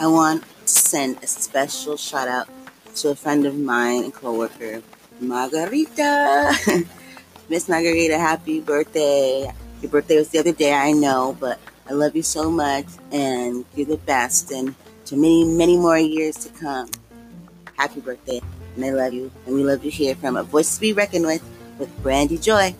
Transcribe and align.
want 0.00 0.42
to 0.42 0.68
send 0.68 1.22
a 1.22 1.26
special 1.26 1.98
shout 1.98 2.26
out 2.28 2.48
to 2.96 3.10
a 3.10 3.14
friend 3.14 3.44
of 3.44 3.54
mine 3.58 4.04
and 4.04 4.14
coworker, 4.14 4.80
Margarita. 5.20 6.54
Miss 7.50 7.68
Margarita, 7.68 8.18
happy 8.18 8.60
birthday. 8.60 9.52
Your 9.82 9.90
birthday 9.90 10.16
was 10.16 10.30
the 10.30 10.38
other 10.38 10.52
day, 10.52 10.72
I 10.72 10.92
know, 10.92 11.36
but 11.38 11.58
I 11.86 11.92
love 11.92 12.16
you 12.16 12.22
so 12.22 12.50
much 12.50 12.86
and 13.12 13.66
you're 13.74 13.86
the 13.86 13.98
best. 13.98 14.50
And 14.52 14.74
to 15.06 15.16
many, 15.16 15.44
many 15.44 15.76
more 15.76 15.98
years 15.98 16.36
to 16.36 16.48
come. 16.48 16.90
Happy 17.76 18.00
birthday. 18.00 18.40
And 18.74 18.84
I 18.86 18.90
love 18.90 19.12
you. 19.12 19.30
And 19.44 19.54
we 19.54 19.64
love 19.64 19.84
you 19.84 19.90
here 19.90 20.14
from 20.14 20.36
A 20.36 20.42
Voice 20.42 20.76
to 20.76 20.80
Be 20.80 20.94
Reckoned 20.94 21.26
with 21.26 21.42
with 21.78 21.94
Brandy 22.02 22.38
Joy. 22.38 22.74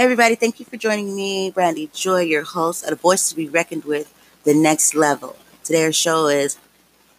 Hey 0.00 0.04
everybody, 0.04 0.34
thank 0.34 0.58
you 0.58 0.64
for 0.64 0.78
joining 0.78 1.14
me, 1.14 1.50
Brandy 1.50 1.90
Joy, 1.92 2.22
your 2.22 2.42
host 2.42 2.86
at 2.86 2.92
A 2.94 2.96
Voice 2.96 3.28
to 3.28 3.36
Be 3.36 3.50
Reckoned 3.50 3.84
with, 3.84 4.10
The 4.44 4.54
Next 4.54 4.94
Level. 4.94 5.36
Today's 5.62 5.94
show 5.94 6.26
is 6.28 6.56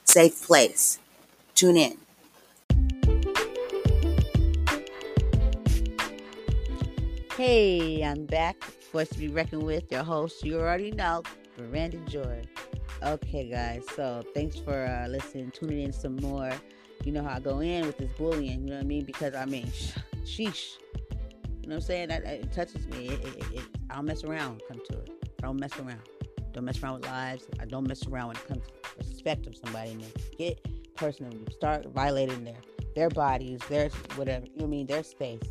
Safe 0.03 0.41
Place. 0.41 0.97
Tune 1.53 1.77
in. 1.77 1.97
Hey, 7.37 8.01
I'm 8.01 8.25
back. 8.25 8.55
Voice 8.91 9.09
to 9.09 9.19
Be 9.19 9.27
Reckoned 9.27 9.61
with, 9.61 9.91
your 9.91 10.01
host, 10.01 10.43
you 10.43 10.57
already 10.57 10.89
know, 10.89 11.21
Brandy 11.69 12.01
Joy. 12.07 12.41
Okay, 13.03 13.47
guys, 13.47 13.83
so 13.95 14.23
thanks 14.33 14.57
for 14.57 14.87
uh, 14.87 15.07
listening, 15.07 15.51
tuning 15.51 15.83
in 15.83 15.93
some 15.93 16.15
more. 16.15 16.51
You 17.03 17.11
know 17.11 17.21
how 17.21 17.35
I 17.35 17.41
go 17.41 17.59
in 17.59 17.85
with 17.85 17.99
this 17.99 18.09
bullying, 18.17 18.63
you 18.63 18.69
know 18.71 18.77
what 18.77 18.85
I 18.85 18.87
mean? 18.87 19.05
Because 19.05 19.35
I 19.35 19.45
mean, 19.45 19.67
sheesh 20.25 20.77
know 21.71 21.77
what 21.77 21.83
I'm 21.83 21.87
saying? 21.87 22.09
That, 22.09 22.23
it 22.25 22.51
touches 22.51 22.85
me. 22.87 23.07
It, 23.07 23.25
it, 23.25 23.45
it, 23.53 23.65
I 23.89 23.95
don't 23.95 24.05
mess 24.05 24.23
around 24.25 24.61
come 24.67 24.81
to 24.89 24.99
it. 24.99 25.09
I 25.41 25.45
don't 25.47 25.59
mess 25.59 25.71
around. 25.79 26.01
Don't 26.51 26.65
mess 26.65 26.83
around 26.83 26.95
with 26.95 27.05
lives. 27.05 27.45
I 27.61 27.65
don't 27.65 27.87
mess 27.87 28.05
around 28.07 28.27
when 28.27 28.35
it 28.35 28.47
comes 28.47 28.63
to 28.65 28.73
respect 28.97 29.47
of 29.47 29.55
somebody. 29.55 29.91
And 29.91 30.03
get 30.37 30.95
personal. 30.95 31.33
You 31.33 31.45
start 31.51 31.85
violating 31.93 32.43
their 32.43 32.57
their 32.93 33.09
bodies, 33.09 33.61
their 33.69 33.89
whatever. 34.15 34.45
You 34.53 34.65
I 34.65 34.67
mean? 34.67 34.85
Their 34.85 35.01
space. 35.03 35.41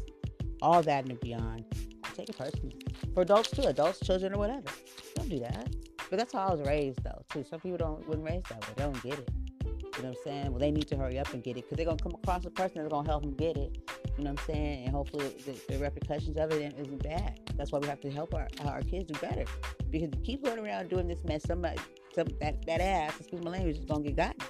All 0.61 0.83
that 0.83 1.07
and 1.07 1.19
beyond. 1.21 1.65
I 2.05 2.09
take 2.11 2.29
it 2.29 2.37
personally. 2.37 2.77
For 3.15 3.23
adults 3.23 3.51
too, 3.51 3.63
adults, 3.63 4.01
children, 4.01 4.35
or 4.35 4.39
whatever. 4.39 4.69
Don't 5.15 5.31
do 5.31 5.39
that. 5.39 5.75
But 6.11 6.19
that's 6.19 6.35
how 6.35 6.49
I 6.49 6.53
was 6.53 6.61
raised 6.69 7.03
though 7.03 7.23
too. 7.33 7.45
Some 7.49 7.61
people 7.61 7.79
don't 7.79 8.07
wouldn't 8.07 8.29
raise 8.29 8.43
that 8.51 8.61
way. 8.61 8.75
They 8.77 8.83
don't 8.83 9.03
get 9.03 9.19
it. 9.19 9.31
You 9.65 10.03
know 10.03 10.11
what 10.11 10.19
I'm 10.19 10.25
saying? 10.25 10.51
Well, 10.51 10.61
they 10.61 10.71
need 10.71 10.87
to 10.89 10.97
hurry 10.97 11.19
up 11.19 11.33
and 11.33 11.43
get 11.43 11.57
it 11.57 11.65
because 11.65 11.77
they're 11.79 11.87
gonna 11.87 12.03
come 12.03 12.15
across 12.15 12.45
a 12.45 12.51
person 12.51 12.83
that's 12.83 12.93
gonna 12.93 13.09
help 13.09 13.23
them 13.23 13.35
get 13.37 13.57
it. 13.57 13.79
You 14.21 14.25
know 14.25 14.33
what 14.33 14.41
I'm 14.41 14.55
saying? 14.55 14.85
And 14.85 14.95
hopefully 14.95 15.35
the, 15.47 15.59
the 15.73 15.79
repercussions 15.79 16.37
of 16.37 16.53
it 16.53 16.75
isn't 16.79 17.03
bad. 17.03 17.41
That's 17.57 17.73
why 17.73 17.79
we 17.79 17.87
have 17.87 18.03
to 18.03 18.11
help 18.11 18.35
our, 18.35 18.49
our 18.67 18.83
kids 18.83 19.11
do 19.11 19.19
better. 19.19 19.47
Because 19.89 20.11
you 20.13 20.21
keep 20.23 20.45
going 20.45 20.59
around 20.59 20.91
doing 20.91 21.09
this 21.09 21.25
mess, 21.25 21.43
somebody, 21.43 21.79
some 22.15 22.29
that, 22.39 22.67
that 22.67 22.83
ass, 22.83 23.19
excuse 23.19 23.43
my 23.43 23.51
language, 23.53 23.79
is 23.79 23.87
gonna 23.87 24.03
get 24.03 24.17
gotten. 24.17 24.43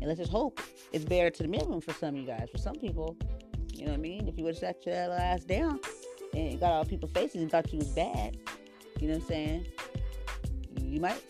And 0.00 0.08
let's 0.08 0.18
just 0.18 0.32
hope 0.32 0.60
it's 0.92 1.04
better 1.04 1.30
to 1.30 1.42
the 1.44 1.48
minimum 1.48 1.80
for 1.82 1.92
some 1.92 2.16
of 2.16 2.20
you 2.20 2.26
guys. 2.26 2.48
For 2.50 2.58
some 2.58 2.74
people, 2.74 3.16
you 3.74 3.84
know 3.84 3.92
what 3.92 3.98
I 3.98 4.00
mean? 4.00 4.26
If 4.26 4.36
you 4.38 4.42
would 4.42 4.56
have 4.56 4.74
sat 4.74 4.84
your 4.84 4.96
ass 4.96 5.44
down 5.44 5.78
and 6.34 6.58
got 6.58 6.72
all 6.72 6.84
people's 6.84 7.12
faces 7.12 7.42
and 7.42 7.48
thought 7.48 7.72
you 7.72 7.78
was 7.78 7.90
bad, 7.90 8.36
you 8.98 9.06
know 9.06 9.14
what 9.14 9.22
I'm 9.22 9.28
saying? 9.28 9.66
You 10.82 11.00
might 11.00 11.22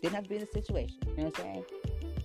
didn't 0.00 0.14
have 0.14 0.22
to 0.22 0.28
be 0.28 0.36
in 0.36 0.42
the 0.42 0.46
situation. 0.46 0.98
You 1.08 1.16
know 1.16 1.24
what 1.24 1.38
I'm 1.40 1.44
saying? 1.44 1.64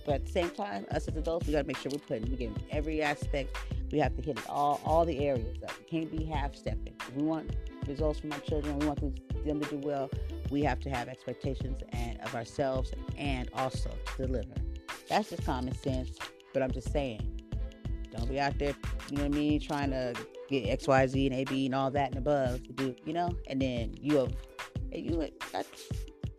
But 0.06 0.14
at 0.14 0.26
the 0.26 0.30
same 0.30 0.50
time, 0.50 0.86
us 0.92 1.08
as 1.08 1.16
adults, 1.16 1.48
we 1.48 1.52
gotta 1.52 1.66
make 1.66 1.78
sure 1.78 1.90
we're 1.92 1.98
putting 1.98 2.30
we 2.30 2.36
getting 2.36 2.56
every 2.70 3.02
aspect 3.02 3.56
we 3.92 3.98
have 3.98 4.14
to 4.16 4.22
hit 4.22 4.38
it 4.38 4.48
all, 4.48 4.80
all 4.84 5.04
the 5.04 5.18
areas. 5.26 5.62
Up. 5.62 5.72
We 5.78 5.84
can't 5.84 6.10
be 6.10 6.24
half 6.24 6.54
stepping. 6.54 6.94
We 7.14 7.22
want 7.22 7.50
results 7.86 8.20
from 8.20 8.32
our 8.32 8.40
children, 8.40 8.78
we 8.78 8.86
want 8.86 9.00
them 9.44 9.60
to 9.60 9.68
do 9.68 9.78
well, 9.78 10.10
we 10.50 10.62
have 10.62 10.80
to 10.80 10.90
have 10.90 11.08
expectations 11.08 11.80
and 11.92 12.20
of 12.20 12.34
ourselves 12.34 12.92
and 13.16 13.48
also 13.54 13.90
to 14.16 14.26
deliver. 14.26 14.54
That's 15.08 15.30
just 15.30 15.44
common 15.44 15.74
sense, 15.74 16.18
but 16.52 16.62
I'm 16.62 16.72
just 16.72 16.92
saying, 16.92 17.40
don't 18.10 18.28
be 18.28 18.40
out 18.40 18.58
there, 18.58 18.74
you 19.10 19.18
know 19.18 19.24
what 19.24 19.34
I 19.34 19.38
mean, 19.38 19.60
trying 19.60 19.90
to 19.90 20.14
get 20.48 20.68
X, 20.68 20.88
Y, 20.88 21.06
Z, 21.06 21.26
and 21.26 21.34
A, 21.36 21.44
B, 21.44 21.66
and 21.66 21.74
all 21.74 21.90
that 21.90 22.08
and 22.08 22.18
above 22.18 22.62
to 22.64 22.72
do, 22.72 22.94
you 23.04 23.12
know, 23.12 23.30
and 23.46 23.60
then 23.60 23.94
you 24.00 24.16
have, 24.16 24.34
you, 24.92 25.28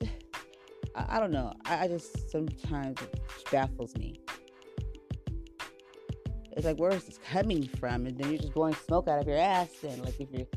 I, 0.95 1.05
I 1.09 1.19
don't 1.19 1.31
know. 1.31 1.53
I, 1.66 1.83
I 1.83 1.88
just 1.88 2.29
sometimes 2.29 3.00
it 3.01 3.21
baffles 3.51 3.95
me 3.95 4.19
it's 6.57 6.66
like 6.66 6.79
where 6.79 6.91
is 6.91 7.03
this 7.03 7.19
coming 7.19 7.68
from? 7.79 8.07
And 8.07 8.18
then 8.18 8.31
you're 8.31 8.41
just 8.41 8.53
blowing 8.53 8.73
smoke 8.73 9.07
out 9.07 9.19
of 9.19 9.28
your 9.28 9.38
ass. 9.38 9.69
And 9.84 10.03
like 10.03 10.19
if 10.19 10.28
you're 10.31 10.47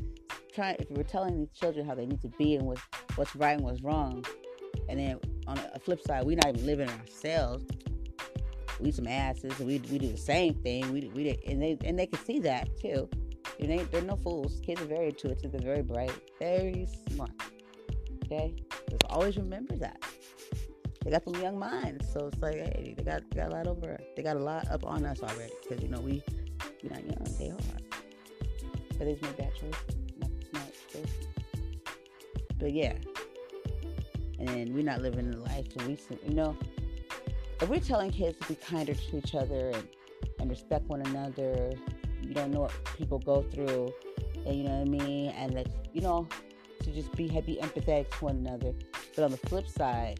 trying, 0.51 0.77
if 0.79 0.89
you 0.89 0.95
were 0.95 1.03
telling 1.03 1.37
these 1.37 1.51
children 1.51 1.85
how 1.85 1.93
they 1.93 2.07
need 2.07 2.21
to 2.21 2.27
be 2.39 2.55
and 2.55 2.65
what's 2.65 2.81
what's 3.15 3.35
right 3.35 3.51
and 3.51 3.61
what's 3.61 3.83
wrong, 3.83 4.25
and 4.89 4.99
then 4.99 5.19
on 5.45 5.59
a 5.59 5.79
flip 5.79 6.01
side, 6.01 6.25
we're 6.25 6.37
not 6.37 6.49
even 6.49 6.65
living 6.65 6.89
ourselves. 6.89 7.65
We 8.79 8.91
some 8.91 9.05
asses, 9.07 9.59
we, 9.59 9.77
we 9.91 9.99
do 9.99 10.11
the 10.11 10.17
same 10.17 10.55
thing. 10.55 10.91
We 10.91 11.11
we 11.13 11.37
and 11.47 11.61
they 11.61 11.77
and 11.85 11.99
they 11.99 12.07
can 12.07 12.23
see 12.25 12.39
that 12.39 12.67
too. 12.79 13.07
And 13.59 13.69
they 13.69 13.83
they're 13.83 14.01
no 14.01 14.15
fools. 14.15 14.59
Kids 14.65 14.81
are 14.81 14.85
very 14.85 15.09
intuitive. 15.09 15.51
They're 15.51 15.61
very 15.61 15.83
bright, 15.83 16.11
very 16.39 16.87
smart. 17.11 17.29
Okay, 18.25 18.55
just 18.89 19.03
always 19.09 19.37
remember 19.37 19.75
that 19.75 20.03
they 21.03 21.11
got 21.11 21.23
some 21.23 21.35
young 21.41 21.57
minds. 21.57 22.11
So 22.11 22.27
it's 22.27 22.41
like, 22.41 22.55
hey, 22.55 22.93
they 22.95 23.03
got, 23.03 23.23
they 23.31 23.37
got 23.37 23.51
a 23.51 23.55
lot 23.55 23.67
over. 23.67 23.99
They 24.15 24.23
got 24.23 24.37
a 24.37 24.39
lot 24.39 24.69
up 24.69 24.85
on 24.85 25.05
us 25.05 25.21
already 25.23 25.53
because 25.61 25.83
you 25.83 25.89
know 25.89 25.99
we 25.99 26.23
we 26.83 26.89
not 26.89 27.03
young. 27.03 27.27
They 27.39 27.49
are. 27.49 27.57
But 28.97 28.99
they 28.99 29.17
made 29.21 29.37
bad 29.37 29.51
choices, 29.55 29.97
not 30.19 30.29
smart 30.49 30.73
choices. 30.91 31.27
But 32.59 32.73
yeah, 32.73 32.93
and 34.39 34.73
we're 34.75 34.83
not 34.83 35.01
living 35.01 35.31
the 35.31 35.37
life. 35.37 35.65
So 35.77 35.85
we, 35.87 35.97
you 36.27 36.35
know, 36.35 36.55
if 37.59 37.67
we're 37.67 37.79
telling 37.79 38.11
kids 38.11 38.37
to 38.41 38.47
be 38.49 38.55
kinder 38.55 38.93
to 38.93 39.17
each 39.17 39.33
other 39.35 39.71
and 39.71 39.87
and 40.39 40.49
respect 40.49 40.85
one 40.87 41.01
another, 41.01 41.71
you 42.21 42.33
don't 42.33 42.51
know 42.51 42.61
what 42.61 42.73
people 42.97 43.19
go 43.19 43.41
through, 43.41 43.93
and 44.45 44.55
you 44.55 44.63
know 44.63 44.71
what 44.71 44.87
I 44.87 45.05
mean, 45.05 45.29
and 45.31 45.57
that 45.57 45.67
you 45.93 46.01
know 46.01 46.27
to 46.83 46.91
just 46.91 47.11
be 47.15 47.27
happy, 47.27 47.57
empathetic 47.61 48.09
to 48.17 48.25
one 48.25 48.37
another. 48.37 48.73
But 49.15 49.25
on 49.25 49.31
the 49.31 49.37
flip 49.37 49.67
side, 49.67 50.19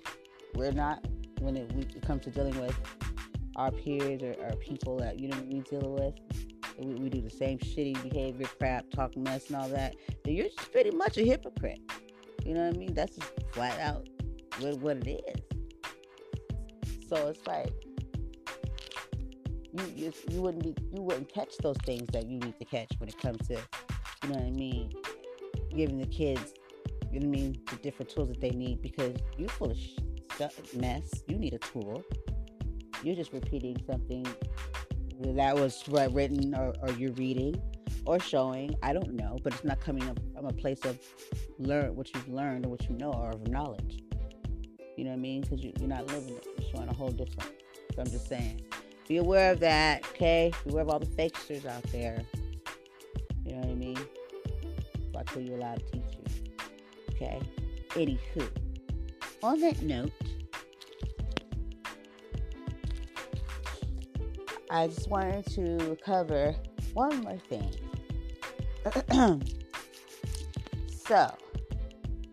we're 0.55 0.71
not 0.71 1.05
when 1.39 1.57
it, 1.57 1.71
we, 1.73 1.81
it 1.81 2.01
comes 2.01 2.23
to 2.23 2.29
dealing 2.29 2.59
with 2.59 2.77
our 3.55 3.71
peers 3.71 4.21
or, 4.23 4.33
or 4.43 4.55
people 4.57 4.97
that 4.97 5.19
you 5.19 5.27
know 5.27 5.37
we 5.49 5.59
deal 5.61 5.93
with. 5.93 6.13
We, 6.79 6.95
we, 6.95 7.09
do 7.09 7.21
the 7.21 7.29
same 7.29 7.59
shitty 7.59 8.01
behavior, 8.09 8.47
crap, 8.57 8.89
talk 8.91 9.15
mess, 9.15 9.47
and 9.47 9.57
all 9.57 9.67
that. 9.69 9.95
Then 10.23 10.33
you're 10.33 10.47
just 10.47 10.71
pretty 10.71 10.91
much 10.91 11.17
a 11.17 11.21
hypocrite. 11.23 11.79
You 12.45 12.55
know 12.55 12.65
what 12.65 12.75
I 12.75 12.77
mean? 12.77 12.93
That's 12.93 13.15
just 13.15 13.31
flat 13.51 13.79
out 13.79 14.07
what, 14.59 14.79
what 14.79 14.97
it 14.97 15.23
is. 15.27 15.41
So 17.07 17.27
it's 17.27 17.45
like 17.45 17.71
you, 19.73 19.93
you 19.95 20.13
you 20.29 20.41
wouldn't 20.41 20.63
be 20.63 20.75
you 20.93 21.01
wouldn't 21.01 21.31
catch 21.31 21.57
those 21.57 21.77
things 21.85 22.07
that 22.13 22.27
you 22.27 22.39
need 22.39 22.57
to 22.57 22.65
catch 22.65 22.91
when 22.97 23.09
it 23.09 23.17
comes 23.19 23.47
to 23.47 23.55
you 23.55 24.29
know 24.29 24.35
what 24.35 24.45
I 24.45 24.51
mean, 24.51 24.91
giving 25.75 25.99
the 25.99 26.07
kids 26.07 26.53
you 27.11 27.19
know 27.19 27.27
what 27.27 27.37
I 27.37 27.41
mean 27.41 27.61
the 27.69 27.75
different 27.77 28.09
tools 28.09 28.29
that 28.29 28.39
they 28.39 28.51
need 28.51 28.81
because 28.81 29.15
you're 29.37 29.49
full 29.49 29.71
of 29.71 29.77
shit 29.77 30.10
mess. 30.75 31.23
You 31.27 31.37
need 31.37 31.53
a 31.53 31.59
tool. 31.59 32.03
You're 33.03 33.15
just 33.15 33.33
repeating 33.33 33.81
something 33.87 34.25
that 35.19 35.55
was 35.55 35.83
written 35.87 36.55
or, 36.55 36.73
or 36.81 36.91
you're 36.93 37.13
reading 37.13 37.61
or 38.05 38.19
showing. 38.19 38.75
I 38.83 38.93
don't 38.93 39.13
know, 39.13 39.37
but 39.43 39.53
it's 39.53 39.63
not 39.63 39.79
coming 39.79 40.07
up 40.09 40.19
from 40.35 40.45
a 40.45 40.53
place 40.53 40.83
of 40.85 40.99
learn 41.59 41.95
what 41.95 42.13
you've 42.13 42.29
learned 42.29 42.65
or 42.65 42.69
what 42.69 42.87
you 42.89 42.95
know 42.97 43.11
or 43.11 43.29
of 43.29 43.47
knowledge. 43.47 44.03
You 44.97 45.05
know 45.05 45.11
what 45.11 45.17
I 45.17 45.21
mean? 45.21 45.41
Because 45.41 45.63
you, 45.63 45.73
are 45.81 45.87
not 45.87 46.07
living 46.07 46.35
it. 46.35 46.47
You're 46.57 46.69
showing 46.75 46.89
a 46.89 46.93
whole 46.93 47.11
different. 47.11 47.51
So 47.95 48.01
I'm 48.01 48.09
just 48.09 48.27
saying, 48.27 48.61
be 49.07 49.17
aware 49.17 49.51
of 49.51 49.59
that, 49.61 50.05
okay? 50.11 50.51
Be 50.65 50.71
aware 50.71 50.83
of 50.83 50.89
all 50.89 50.99
the 50.99 51.05
fakesters 51.05 51.65
out 51.65 51.83
there. 51.91 52.23
You 53.45 53.53
know 53.53 53.59
what 53.59 53.69
I 53.69 53.75
mean? 53.75 53.97
Watch 55.13 55.29
who 55.29 55.41
you 55.41 55.55
allow 55.55 55.75
to 55.75 55.81
teach 55.91 56.03
you. 56.13 56.53
Okay? 57.11 57.41
Anywho 57.89 58.70
on 59.43 59.59
that 59.61 59.81
note, 59.81 60.11
I 64.69 64.87
just 64.87 65.09
wanted 65.09 65.45
to 65.47 65.97
cover 66.03 66.55
one 66.93 67.21
more 67.21 67.37
thing. 67.49 67.69
so, 71.05 71.35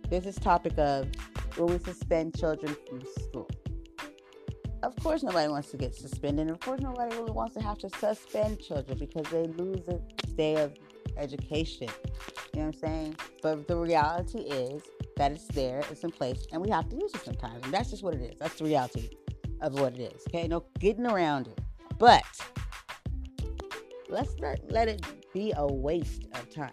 this 0.09 0.37
topic 0.37 0.79
of 0.79 1.09
will 1.57 1.67
we 1.67 1.79
suspend 1.79 2.39
children 2.39 2.77
from 2.89 3.03
school? 3.19 3.51
Of 4.83 4.95
course, 4.97 5.25
nobody 5.25 5.49
wants 5.49 5.71
to 5.73 5.77
get 5.77 5.95
suspended. 5.95 6.47
And 6.47 6.51
of 6.51 6.61
course, 6.61 6.81
nobody 6.81 7.17
really 7.17 7.33
wants 7.33 7.55
to 7.55 7.63
have 7.63 7.79
to 7.79 7.91
suspend 7.91 8.61
children 8.61 8.99
because 8.99 9.27
they 9.33 9.45
lose 9.45 9.89
a 9.89 9.99
day 10.35 10.57
of 10.57 10.75
education. 11.17 11.89
You 12.55 12.61
know 12.61 12.67
what 12.67 12.75
I'm 12.75 12.75
saying? 12.75 13.17
But 13.43 13.67
the 13.67 13.77
reality 13.77 14.39
is, 14.39 14.83
that 15.19 15.33
it's 15.33 15.47
there, 15.49 15.83
it's 15.91 16.05
in 16.05 16.11
place, 16.11 16.47
and 16.53 16.63
we 16.63 16.71
have 16.71 16.89
to 16.89 16.97
use 16.97 17.13
it 17.15 17.25
sometimes. 17.25 17.63
And 17.65 17.75
that's 17.75 17.91
just 17.91 18.03
what 18.03 18.15
it 18.15 18.23
is. 18.23 18.39
That's 18.39 18.55
the 18.55 18.65
reality 18.65 19.11
of 19.61 19.79
what 19.79 19.95
it 19.99 20.15
is. 20.15 20.23
Okay, 20.29 20.49
no 20.49 20.65
getting 20.79 21.07
around 21.07 21.49
it. 21.49 21.61
But 21.99 22.25
let's 24.09 24.37
not 24.39 24.59
let 24.69 24.89
it 24.89 25.05
be 25.35 25.53
a 25.57 25.67
waste 25.67 26.27
of 26.35 26.49
time. 26.51 26.71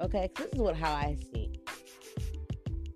Okay, 0.00 0.30
this 0.36 0.46
is 0.52 0.60
what 0.60 0.76
how 0.76 0.92
I 0.92 1.16
see. 1.32 1.50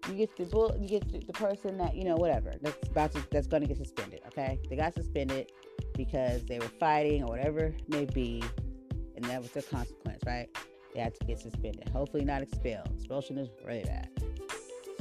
You 0.09 0.15
get 0.15 0.37
the 0.37 0.45
bull, 0.45 0.77
you 0.79 0.89
get 0.89 1.11
the, 1.11 1.21
the 1.21 1.33
person 1.33 1.79
that 1.79 1.97
you 1.97 2.05
know, 2.05 2.17
whatever 2.17 2.53
that's 2.61 2.89
about 2.89 3.13
to 3.13 3.25
that's 3.31 3.47
going 3.47 3.63
to 3.63 3.69
get 3.69 3.79
suspended. 3.79 4.21
Okay, 4.27 4.59
they 4.69 4.77
got 4.77 4.93
suspended 4.95 5.51
because 5.97 6.45
they 6.45 6.59
were 6.59 6.71
fighting 6.79 7.23
or 7.23 7.29
whatever 7.29 7.67
it 7.67 7.89
may 7.89 8.05
be, 8.05 8.43
and 9.17 9.25
that 9.25 9.41
was 9.41 9.53
the 9.53 9.63
consequence, 9.63 10.23
right? 10.27 10.49
They 10.95 11.01
had 11.01 11.15
to 11.15 11.25
get 11.25 11.39
suspended. 11.39 11.89
Hopefully, 11.89 12.25
not 12.25 12.43
expelled. 12.43 12.91
Expulsion 12.95 13.39
is 13.39 13.49
really 13.67 13.85
bad. 13.85 14.11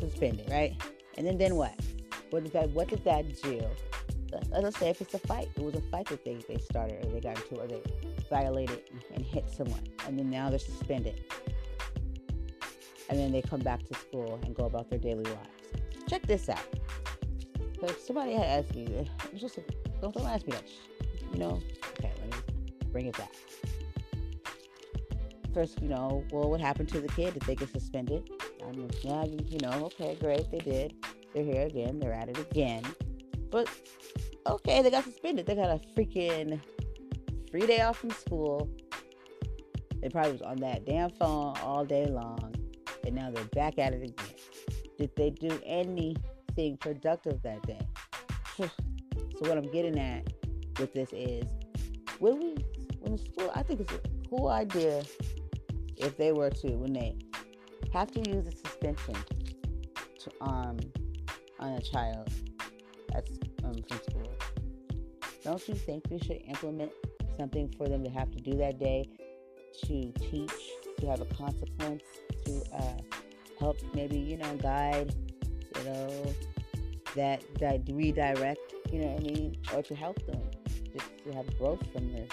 Suspended, 0.02 0.50
right? 0.50 0.76
And 1.18 1.26
then, 1.26 1.38
then 1.38 1.56
what? 1.56 1.74
What 2.32 2.44
did 2.44 2.54
that? 2.54 2.70
What 2.72 2.90
did 2.90 3.04
that 3.06 3.42
do? 3.42 3.62
Let's 4.52 4.80
say 4.80 4.90
if 4.90 5.00
it's 5.02 5.14
a 5.14 5.20
fight, 5.20 5.50
it 5.56 5.62
was 5.62 5.76
a 5.76 5.82
fight 5.82 6.08
that 6.08 6.26
they, 6.26 6.36
they 6.48 6.58
started 6.58 7.06
or 7.06 7.12
they 7.12 7.20
got 7.20 7.38
into 7.38 7.56
or 7.62 7.68
they 7.68 7.82
violated 8.30 8.82
and 9.14 9.24
hit 9.26 9.50
someone, 9.50 9.84
and 10.08 10.18
then 10.18 10.30
now 10.30 10.50
they're 10.50 10.58
suspended, 10.58 11.24
and 13.10 13.20
then 13.20 13.32
they 13.32 13.42
come 13.42 13.60
back 13.60 13.84
to 13.88 13.94
school 13.94 14.40
and 14.44 14.56
go 14.56 14.66
about 14.66 14.90
their 14.90 15.00
daily 15.00 15.24
lives. 15.24 15.50
Check 16.08 16.24
this 16.24 16.50
out. 16.50 16.66
If 17.84 18.00
somebody 18.00 18.34
had 18.34 18.46
asked 18.46 18.76
me, 18.76 18.88
eh, 18.96 19.38
just 19.38 19.60
don't, 20.02 20.14
don't 20.14 20.28
ask 20.28 20.48
me 20.48 20.54
that. 20.54 20.64
You 21.34 21.40
know, 21.40 21.62
okay, 22.00 22.12
let 22.20 22.32
me 22.32 22.38
bring 22.92 23.06
it 23.08 23.18
back. 23.18 23.34
First, 25.54 25.82
you 25.82 25.90
know, 25.90 26.24
well, 26.32 26.50
what 26.50 26.62
happened 26.62 26.88
to 26.90 27.02
the 27.02 27.10
kid? 27.10 27.34
Did 27.34 27.44
they 27.44 27.56
get 27.56 27.70
suspended? 27.70 28.30
I 28.72 28.74
mean, 28.74 28.90
yeah, 29.02 29.26
you, 29.26 29.58
know, 29.60 29.86
okay, 29.88 30.16
great, 30.22 30.50
they 30.50 30.60
did. 30.60 30.94
They're 31.34 31.44
here 31.44 31.66
again. 31.66 32.00
They're 32.00 32.14
at 32.14 32.30
it 32.30 32.38
again. 32.38 32.84
But 33.50 33.68
okay, 34.48 34.82
they 34.82 34.90
got 34.90 35.04
suspended. 35.04 35.46
They 35.46 35.56
got 35.56 35.70
a 35.70 35.82
freaking 35.94 36.58
free 37.52 37.68
day 37.68 37.82
off 37.82 37.98
from 37.98 38.12
school. 38.12 38.70
They 40.02 40.08
probably 40.08 40.32
was 40.32 40.42
on 40.42 40.56
that 40.58 40.86
damn 40.86 41.10
phone 41.12 41.58
all 41.58 41.84
day 41.84 42.06
long, 42.06 42.56
and 43.06 43.14
now 43.14 43.30
they're 43.30 43.44
back 43.46 43.78
at 43.78 43.94
it 43.94 44.04
again. 44.04 44.36
Did 44.98 45.12
they 45.18 45.32
do 45.32 45.60
anything 45.66 46.78
productive 46.78 47.42
that 47.44 47.62
day? 47.68 47.86
so 48.58 48.70
what 49.40 49.58
I'm 49.58 49.70
getting 49.72 50.00
at 50.00 50.32
with 50.80 50.94
this 50.94 51.12
is 51.12 51.44
when 52.20 52.40
we 52.40 52.56
when 53.00 53.12
the 53.12 53.18
school 53.18 53.52
I 53.54 53.64
think 53.64 53.82
it's 53.82 53.94
a 53.94 54.30
cool 54.30 54.48
idea 54.48 55.04
if 55.98 56.16
they 56.16 56.32
were 56.32 56.50
to 56.50 56.70
when 56.78 56.94
they 56.94 57.18
have 57.94 58.12
to 58.12 58.30
use 58.30 58.48
a 58.48 58.61
suspension 58.82 59.24
to 60.20 60.32
um 60.42 60.78
on 61.60 61.74
a 61.74 61.82
child 61.82 62.28
that's 63.14 63.32
um, 63.64 63.74
from 63.88 63.98
school. 64.10 64.34
Don't 65.44 65.68
you 65.68 65.76
think 65.76 66.04
we 66.10 66.20
should 66.20 66.42
implement 66.48 66.92
something 67.38 67.74
for 67.78 67.88
them 67.88 68.04
to 68.04 68.10
have 68.10 68.32
to 68.32 68.40
do 68.40 68.58
that 68.58 68.80
day 68.80 69.08
to 69.84 70.12
teach, 70.14 70.52
to 71.00 71.08
have 71.08 71.22
a 71.22 71.26
consequence, 71.26 72.04
to 72.46 72.62
uh, 72.76 72.98
help 73.60 73.78
maybe, 73.94 74.18
you 74.18 74.38
know, 74.38 74.56
guide, 74.58 75.16
you 75.78 75.84
know, 75.84 76.34
that, 77.16 77.44
that 77.60 77.82
redirect, 77.92 78.74
you 78.92 79.02
know 79.02 79.08
what 79.08 79.22
I 79.22 79.24
mean? 79.24 79.58
Or 79.74 79.82
to 79.82 79.96
help 79.96 80.24
them 80.26 80.42
just 80.94 81.24
to 81.24 81.34
have 81.34 81.58
growth 81.58 81.82
from 81.92 82.12
this 82.14 82.30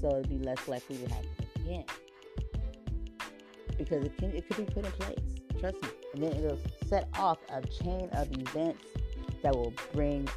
so 0.00 0.10
it'd 0.10 0.28
be 0.28 0.38
less 0.38 0.68
likely 0.68 0.98
to 0.98 1.08
happen 1.08 1.28
again. 1.56 1.84
Because 3.78 4.04
it 4.04 4.16
can 4.18 4.30
it 4.30 4.48
could 4.48 4.66
be 4.66 4.72
put 4.72 4.84
in 4.84 4.92
place. 4.92 5.45
Trust 5.60 5.82
me. 5.82 5.88
And 6.14 6.22
then 6.22 6.32
it'll 6.32 6.58
set 6.86 7.08
off 7.18 7.38
a 7.50 7.66
chain 7.66 8.08
of 8.12 8.30
events 8.32 8.84
that 9.42 9.54
will 9.54 9.72
bring 9.92 10.28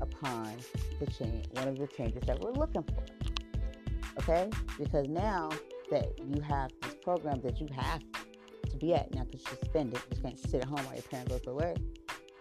upon 0.00 0.56
the 1.00 1.06
change 1.06 1.46
one 1.52 1.68
of 1.68 1.78
the 1.78 1.86
changes 1.86 2.22
that 2.26 2.40
we're 2.40 2.52
looking 2.52 2.82
for. 2.82 3.04
Okay? 4.18 4.50
Because 4.78 5.08
now 5.08 5.50
that 5.90 6.18
you 6.18 6.40
have 6.42 6.70
this 6.82 6.94
program 7.02 7.40
that 7.42 7.60
you 7.60 7.68
have 7.74 8.02
to 8.70 8.76
be 8.76 8.94
at 8.94 9.14
now 9.14 9.24
because 9.24 9.44
you're 9.46 9.58
suspended, 9.58 10.00
you 10.14 10.22
can't 10.22 10.38
sit 10.38 10.62
at 10.62 10.64
home 10.64 10.84
while 10.84 10.94
your 10.94 11.02
parent 11.02 11.28
goes 11.28 11.40
to 11.42 11.54
work. 11.54 11.76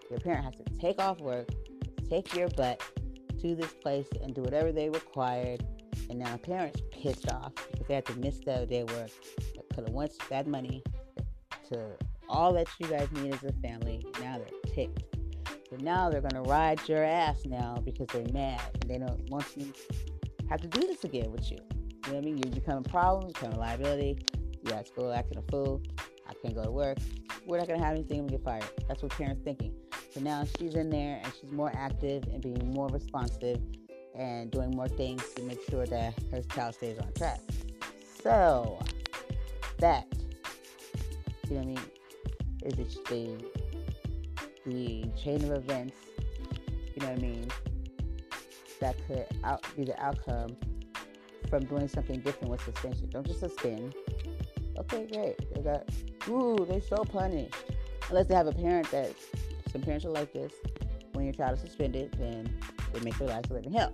Your 0.10 0.20
parent 0.20 0.44
has 0.46 0.56
to 0.56 0.64
take 0.80 1.00
off 1.00 1.20
work, 1.22 1.50
take 2.10 2.36
your 2.36 2.50
butt 2.50 2.82
to 3.42 3.56
this 3.56 3.74
place 3.74 4.08
and 4.22 4.36
do 4.36 4.42
whatever 4.42 4.72
they 4.72 4.90
required. 4.90 5.66
And 6.10 6.20
now 6.20 6.36
parents 6.38 6.82
pissed 6.92 7.32
off 7.32 7.54
because 7.72 7.88
they 7.88 7.96
had 7.96 8.06
to 8.08 8.16
miss 8.16 8.40
their 8.40 8.66
day 8.66 8.84
work. 8.84 9.12
They 9.38 9.76
could 9.76 9.86
have 9.86 9.94
went 9.94 10.14
that 10.30 10.48
money 10.48 10.84
to 11.70 11.92
all 12.32 12.54
that 12.54 12.68
you 12.80 12.88
guys 12.88 13.12
need 13.12 13.34
is 13.34 13.44
a 13.44 13.52
family. 13.62 14.06
Now 14.22 14.38
they're 14.38 14.74
ticked. 14.74 15.04
So 15.70 15.78
now 15.82 16.10
they're 16.10 16.22
gonna 16.22 16.42
ride 16.44 16.80
your 16.88 17.04
ass 17.04 17.46
now 17.46 17.78
because 17.84 18.08
they're 18.08 18.34
mad 18.34 18.62
and 18.82 18.90
they 18.90 18.98
don't 18.98 19.30
want 19.30 19.46
you 19.56 19.72
have 20.50 20.62
to 20.62 20.68
do 20.68 20.82
this 20.88 21.04
again 21.04 21.32
with 21.32 21.50
you. 21.52 21.58
You 22.06 22.14
know 22.14 22.18
what 22.18 22.18
I 22.18 22.22
mean? 22.22 22.38
You 22.38 22.50
become 22.50 22.80
a 22.80 22.90
problem, 22.90 23.28
you 23.28 23.34
become 23.34 23.54
a 23.54 23.60
liability. 23.60 24.18
You 24.66 24.74
at 24.74 24.88
school 24.88 25.12
acting 25.12 25.38
a 25.38 25.52
fool. 25.52 25.82
I 26.28 26.34
can't 26.42 26.56
go 26.56 26.64
to 26.64 26.72
work. 26.72 26.98
We're 27.46 27.58
not 27.58 27.68
gonna 27.68 27.84
have 27.84 27.96
anything 27.96 28.20
and 28.20 28.30
get 28.30 28.44
fired. 28.44 28.66
That's 28.88 29.02
what 29.02 29.12
parents 29.12 29.42
thinking. 29.44 29.74
So 30.14 30.20
now 30.20 30.46
she's 30.58 30.76
in 30.76 30.90
there 30.90 31.22
and 31.24 31.34
she's 31.40 31.52
more 31.52 31.72
active 31.74 32.24
and 32.24 32.42
being 32.42 32.72
more 32.74 32.88
responsive 32.90 33.60
and 34.14 34.52
doing 34.52 34.72
more 34.72 34.88
things 34.88 35.24
to 35.36 35.44
make 35.44 35.60
sure 35.70 35.86
that 35.86 36.14
her 36.32 36.42
child 36.54 36.76
stays 36.76 37.00
on 37.00 37.12
track. 37.14 37.40
So 38.22 38.80
that 39.80 40.06
you 41.50 41.56
know 41.56 41.62
what 41.62 41.64
I 41.64 41.66
mean 41.66 42.01
is 42.64 42.78
it 42.78 42.98
the 43.08 43.44
the 44.66 45.06
chain 45.22 45.44
of 45.44 45.52
events, 45.52 45.96
you 46.96 47.02
know 47.02 47.10
what 47.10 47.18
I 47.18 47.22
mean, 47.22 47.48
that 48.80 48.96
could 49.08 49.26
out, 49.44 49.66
be 49.76 49.86
the 49.86 50.00
outcome 50.00 50.56
from 51.50 51.66
doing 51.66 51.88
something 51.88 52.20
different 52.20 52.50
with 52.50 52.64
suspension. 52.64 53.10
Don't 53.10 53.26
just 53.26 53.40
suspend. 53.40 53.96
Okay, 54.78 55.08
great. 55.12 55.54
They 55.54 55.62
got, 55.62 55.90
ooh, 56.28 56.66
they're 56.68 56.82
so 56.82 57.04
punished. 57.04 57.56
Unless 58.10 58.28
they 58.28 58.36
have 58.36 58.48
a 58.48 58.54
parent 58.54 58.90
that, 58.92 59.14
some 59.72 59.82
parents 59.82 60.06
are 60.06 60.10
like 60.10 60.34
this. 60.34 60.52
When 61.14 61.26
your 61.26 61.34
child 61.34 61.56
is 61.56 61.62
suspended, 61.62 62.16
then 62.18 62.54
they 62.94 63.00
make 63.02 63.18
their 63.18 63.28
lives 63.30 63.50
a 63.50 63.54
living 63.54 63.74
hell. 63.74 63.94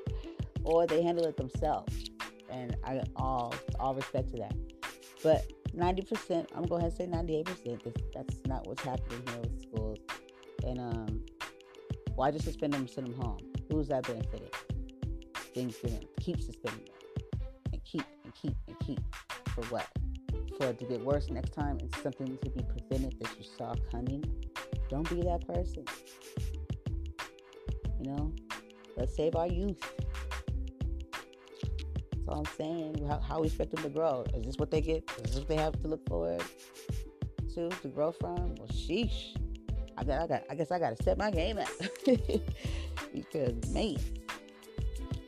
or 0.64 0.86
they 0.86 1.02
handle 1.02 1.26
it 1.26 1.36
themselves. 1.36 2.10
And 2.50 2.76
I 2.84 3.02
all 3.16 3.54
all 3.78 3.94
respect 3.94 4.30
to 4.30 4.36
that. 4.38 4.54
But 5.22 5.50
90%, 5.78 6.46
I'm 6.54 6.64
going 6.64 6.82
to 6.82 6.90
say 6.90 7.06
98%, 7.06 7.94
that's 8.12 8.40
not 8.46 8.66
what's 8.66 8.82
happening 8.82 9.22
here 9.28 9.40
with 9.40 9.62
schools. 9.62 9.98
And 10.66 10.80
um, 10.80 11.24
why 12.16 12.30
just 12.32 12.44
suspend 12.44 12.72
them 12.72 12.82
and 12.82 12.90
send 12.90 13.06
them 13.06 13.20
home? 13.20 13.38
Who's 13.70 13.88
that 13.88 14.02
benefiting? 14.06 14.50
Things 15.54 15.76
keep 16.20 16.40
suspending 16.42 16.84
them 16.84 16.94
and 17.72 17.84
keep 17.84 18.02
and 18.24 18.34
keep 18.34 18.56
and 18.66 18.78
keep. 18.80 19.00
For 19.54 19.64
what? 19.66 19.86
For 20.58 20.66
it 20.66 20.78
to 20.80 20.84
get 20.84 21.00
worse 21.00 21.30
next 21.30 21.52
time 21.52 21.78
and 21.80 21.94
something 22.02 22.38
to 22.38 22.50
be 22.50 22.62
prevented 22.62 23.20
that 23.20 23.38
you 23.38 23.44
saw 23.56 23.74
coming? 23.90 24.24
Don't 24.88 25.08
be 25.08 25.22
that 25.22 25.46
person. 25.46 25.84
You 28.00 28.10
know? 28.10 28.32
Let's 28.96 29.14
save 29.14 29.36
our 29.36 29.46
youth 29.46 29.80
all 32.28 32.40
I'm 32.40 32.56
saying. 32.56 33.06
How, 33.06 33.20
how 33.20 33.40
we 33.40 33.46
expect 33.46 33.72
them 33.72 33.82
to 33.82 33.88
grow? 33.88 34.24
Is 34.34 34.44
this 34.44 34.56
what 34.56 34.70
they 34.70 34.80
get? 34.80 35.10
Is 35.24 35.32
this 35.32 35.38
what 35.40 35.48
they 35.48 35.56
have 35.56 35.80
to 35.82 35.88
look 35.88 36.06
forward 36.08 36.42
to 37.54 37.68
to 37.68 37.88
grow 37.88 38.12
from? 38.12 38.54
Well, 38.56 38.68
sheesh. 38.68 39.36
I 39.96 40.04
got, 40.04 40.22
I 40.22 40.26
got, 40.28 40.42
I 40.48 40.54
guess 40.54 40.70
I 40.70 40.78
got 40.78 40.96
to 40.96 41.02
set 41.02 41.18
my 41.18 41.30
game 41.30 41.58
up 41.58 41.68
because 43.12 43.68
man, 43.70 43.96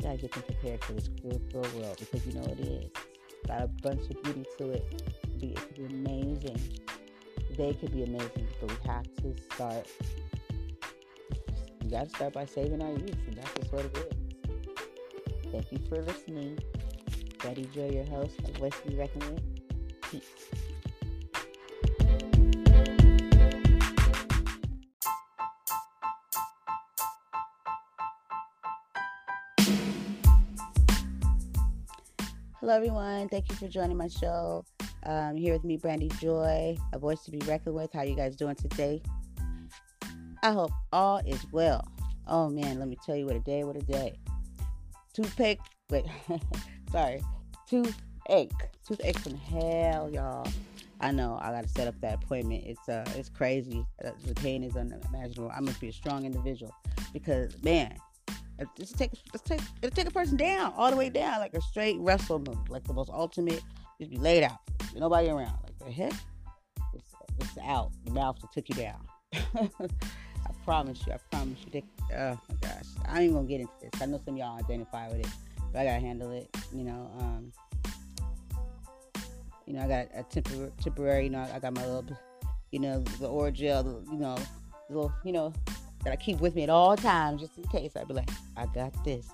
gotta 0.01 0.17
get 0.17 0.33
them 0.33 0.43
prepared 0.43 0.85
for 0.85 0.93
this 0.93 1.11
cool 1.21 1.41
world 1.53 1.97
because 1.99 2.27
you 2.27 2.33
know 2.35 2.47
it 2.47 2.61
is. 2.61 2.91
Got 3.47 3.63
a 3.63 3.67
bunch 3.83 4.09
of 4.11 4.23
beauty 4.23 4.45
to 4.59 4.71
it. 4.71 5.13
Be, 5.41 5.49
it 5.49 5.57
could 5.57 5.75
be 5.77 5.85
amazing. 5.87 6.61
They 7.57 7.75
could 7.75 7.93
be 7.93 8.05
amazing, 8.05 8.47
but 8.61 8.71
we 8.71 8.89
have 8.89 9.05
to 9.17 9.35
start. 9.53 9.87
We 11.83 11.91
got 11.91 12.05
to 12.05 12.11
start 12.11 12.33
by 12.33 12.45
saving 12.45 12.83
our 12.83 12.91
youth, 12.91 13.17
and 13.27 13.37
that's 13.37 13.55
just 13.55 13.73
what 13.73 13.85
it 13.85 13.97
is. 13.97 14.21
Thank 15.51 15.73
you 15.73 15.79
for 15.89 16.01
listening. 16.03 16.59
Betty 17.43 17.69
Joy, 17.75 17.91
your 17.91 18.05
host 18.05 18.39
of 18.41 18.61
Reckoned 18.61 18.99
With. 18.99 19.41
Peace. 20.11 20.23
Hello, 32.61 32.75
everyone. 32.75 33.29
Thank 33.31 33.49
you 33.49 33.55
for 33.57 33.69
joining 33.69 33.97
my 33.97 34.09
show. 34.09 34.67
Um, 35.05 35.35
here 35.35 35.55
with 35.55 35.65
me, 35.65 35.79
Brandy 35.79 36.11
Joy, 36.21 36.77
a 36.93 36.99
voice 36.99 37.25
to 37.25 37.31
be 37.31 37.39
reckoned 37.47 37.75
with. 37.75 37.91
How 37.93 38.03
you 38.03 38.15
guys 38.15 38.37
doing 38.37 38.55
today? 38.55 39.01
I 40.43 40.53
hope 40.53 40.73
all 40.93 41.23
is 41.27 41.45
well. 41.53 41.89
Oh 42.27 42.51
man, 42.51 42.79
let 42.79 42.87
me 42.89 42.99
tell 43.05 43.17
you 43.17 43.25
what 43.25 43.37
a 43.37 43.41
day, 43.41 43.65
what 43.65 43.77
a 43.77 43.81
day. 43.81 44.13
Toothpick, 45.15 45.59
wait, 45.89 46.05
sorry, 46.91 47.23
toothache, 47.69 48.53
toothache 48.87 49.19
from 49.21 49.37
hell, 49.37 50.11
y'all. 50.11 50.47
I 51.01 51.13
know 51.13 51.39
I 51.41 51.51
gotta 51.53 51.69
set 51.69 51.89
up 51.89 51.99
that 52.03 52.23
appointment. 52.23 52.65
It's 52.67 52.89
uh, 52.89 53.05
it's 53.17 53.29
crazy. 53.31 53.87
Uh, 54.05 54.11
the 54.27 54.35
pain 54.35 54.63
is 54.63 54.77
unimaginable. 54.77 55.51
I 55.55 55.61
must 55.61 55.81
be 55.81 55.89
a 55.89 55.93
strong 55.93 56.27
individual 56.27 56.75
because 57.13 57.63
man, 57.63 57.97
Just 58.77 58.99
take, 58.99 59.13
just 59.33 59.47
take, 59.47 59.61
it'll 59.83 59.95
take 59.95 60.07
a 60.07 60.11
person 60.11 60.37
down, 60.37 60.75
all 60.77 60.91
the 60.91 60.97
way 60.97 61.09
down, 61.09 61.39
like 61.41 61.55
a 61.55 61.63
straight 61.63 61.97
wrestle 62.01 62.39
move, 62.41 62.69
like 62.69 62.85
the 62.85 62.93
most 62.93 63.11
ultimate. 63.11 63.63
Just 63.99 64.11
be 64.11 64.19
laid 64.19 64.43
out, 64.43 64.59
nobody 64.97 65.29
around. 65.29 65.57
Like 65.65 65.79
the 65.79 65.91
heck, 65.91 66.13
it's, 66.95 67.15
it's 67.41 67.59
out. 67.65 67.93
The 68.05 68.11
mouth 68.13 68.37
will 68.43 68.51
take 68.55 68.69
you 68.69 68.75
down. 68.75 69.01
I 69.35 70.53
promise 70.65 71.07
you. 71.07 71.15
I 71.15 71.19
promise 71.31 71.59
you. 71.73 71.83
Oh 72.15 72.39
my 72.49 72.55
gosh, 72.61 72.85
I 73.09 73.23
ain't 73.23 73.33
gonna 73.33 73.47
get 73.49 73.61
into 73.61 73.73
this. 73.81 74.03
I 74.03 74.07
know 74.07 74.21
some 74.25 74.37
y'all 74.37 74.59
identify 74.59 75.09
with 75.09 75.21
it, 75.21 75.29
but 75.73 75.81
I 75.81 75.85
gotta 75.85 76.01
handle 76.01 76.31
it. 76.33 76.49
You 76.75 76.85
know, 76.85 77.11
um, 77.19 77.53
you 79.67 79.75
know, 79.75 79.83
I 79.83 79.89
got 79.89 80.09
a 80.15 80.23
temporary, 80.25 80.73
temporary. 80.83 81.25
You 81.25 81.31
know, 81.31 81.47
I 81.53 81.59
got 81.59 81.75
my 81.75 81.85
little, 81.87 82.17
you 82.73 82.81
know, 82.81 83.01
the 83.01 83.29
Orajel, 83.29 84.05
you 84.11 84.19
know, 84.19 84.37
little, 84.89 85.13
you 85.25 85.33
know, 85.33 85.53
that 86.05 86.13
I 86.13 86.17
keep 86.17 86.41
with 86.41 86.55
me 86.55 86.65
at 86.65 86.71
all 86.71 86.97
times, 86.97 87.43
just 87.43 87.57
in 87.57 87.65
case. 87.65 87.93
I'd 87.97 88.09
be 88.09 88.15
like, 88.15 88.31
I 88.57 88.67
got 88.67 88.93
this. 89.05 89.29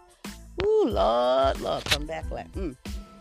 Ooh, 0.64 0.84
Lord, 0.88 1.60
Lord, 1.60 1.84
come 1.84 2.06
back 2.06 2.30
like, 2.30 2.50
mm. 2.52 2.76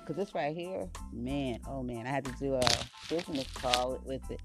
Cause 0.05 0.15
this 0.15 0.35
right 0.35 0.55
here, 0.55 0.87
man, 1.11 1.59
oh 1.67 1.81
man, 1.81 2.05
I 2.05 2.09
had 2.09 2.25
to 2.25 2.31
do 2.33 2.53
a 2.53 2.61
business 3.09 3.47
call 3.55 3.93
with, 3.93 4.21
with 4.21 4.31
it. 4.31 4.41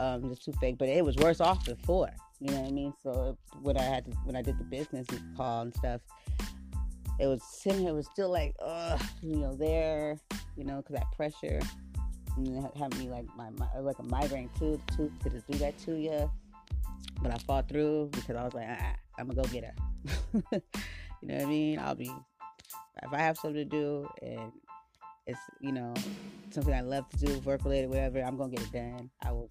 Um, 0.00 0.28
just 0.28 0.44
too 0.44 0.52
fake, 0.54 0.78
but 0.78 0.88
it 0.88 1.04
was 1.04 1.16
worse 1.16 1.40
off 1.40 1.64
before. 1.64 2.10
You 2.40 2.50
know 2.50 2.60
what 2.60 2.68
I 2.68 2.72
mean? 2.72 2.92
So 3.02 3.38
when 3.62 3.78
I 3.78 3.82
had 3.82 4.04
to, 4.06 4.10
when 4.24 4.34
I 4.34 4.42
did 4.42 4.58
the 4.58 4.64
business 4.64 5.06
call 5.36 5.62
and 5.62 5.74
stuff, 5.76 6.00
it 7.18 7.26
was 7.26 7.42
sitting. 7.42 7.86
It 7.86 7.94
was 7.94 8.06
still 8.06 8.30
like, 8.30 8.54
uh, 8.64 8.98
you 9.22 9.36
know, 9.36 9.54
there, 9.54 10.18
you 10.56 10.64
know, 10.64 10.82
cause 10.82 10.96
that 10.96 11.10
pressure, 11.16 11.60
and 12.36 12.68
having 12.76 12.98
me 12.98 13.08
like 13.08 13.26
my, 13.36 13.50
my 13.50 13.78
like 13.80 13.98
a 13.98 14.02
migraine 14.04 14.50
too, 14.58 14.80
too, 14.96 15.10
to 15.22 15.30
do 15.30 15.58
that 15.58 15.78
to 15.80 15.94
you 15.94 16.30
but 17.22 17.32
I 17.32 17.38
fought 17.38 17.68
through 17.68 18.10
because 18.12 18.36
I 18.36 18.44
was 18.44 18.54
like, 18.54 18.66
ah, 18.68 18.94
I'm 19.18 19.28
gonna 19.28 19.42
go 19.42 19.48
get 19.48 19.64
her. 19.64 19.74
you 20.52 21.28
know 21.28 21.34
what 21.34 21.42
I 21.42 21.46
mean? 21.46 21.78
I'll 21.78 21.94
be 21.94 22.10
if 23.02 23.12
I 23.12 23.18
have 23.18 23.36
something 23.36 23.56
to 23.56 23.64
do 23.64 24.08
and 24.22 24.52
it's 25.26 25.40
you 25.60 25.72
know 25.72 25.92
something 26.50 26.72
I 26.72 26.80
love 26.80 27.08
to 27.10 27.16
do, 27.18 27.38
work 27.40 27.64
related, 27.64 27.88
whatever. 27.90 28.22
I'm 28.22 28.36
gonna 28.36 28.52
get 28.52 28.62
it 28.62 28.72
done. 28.72 29.10
I 29.22 29.32
will 29.32 29.50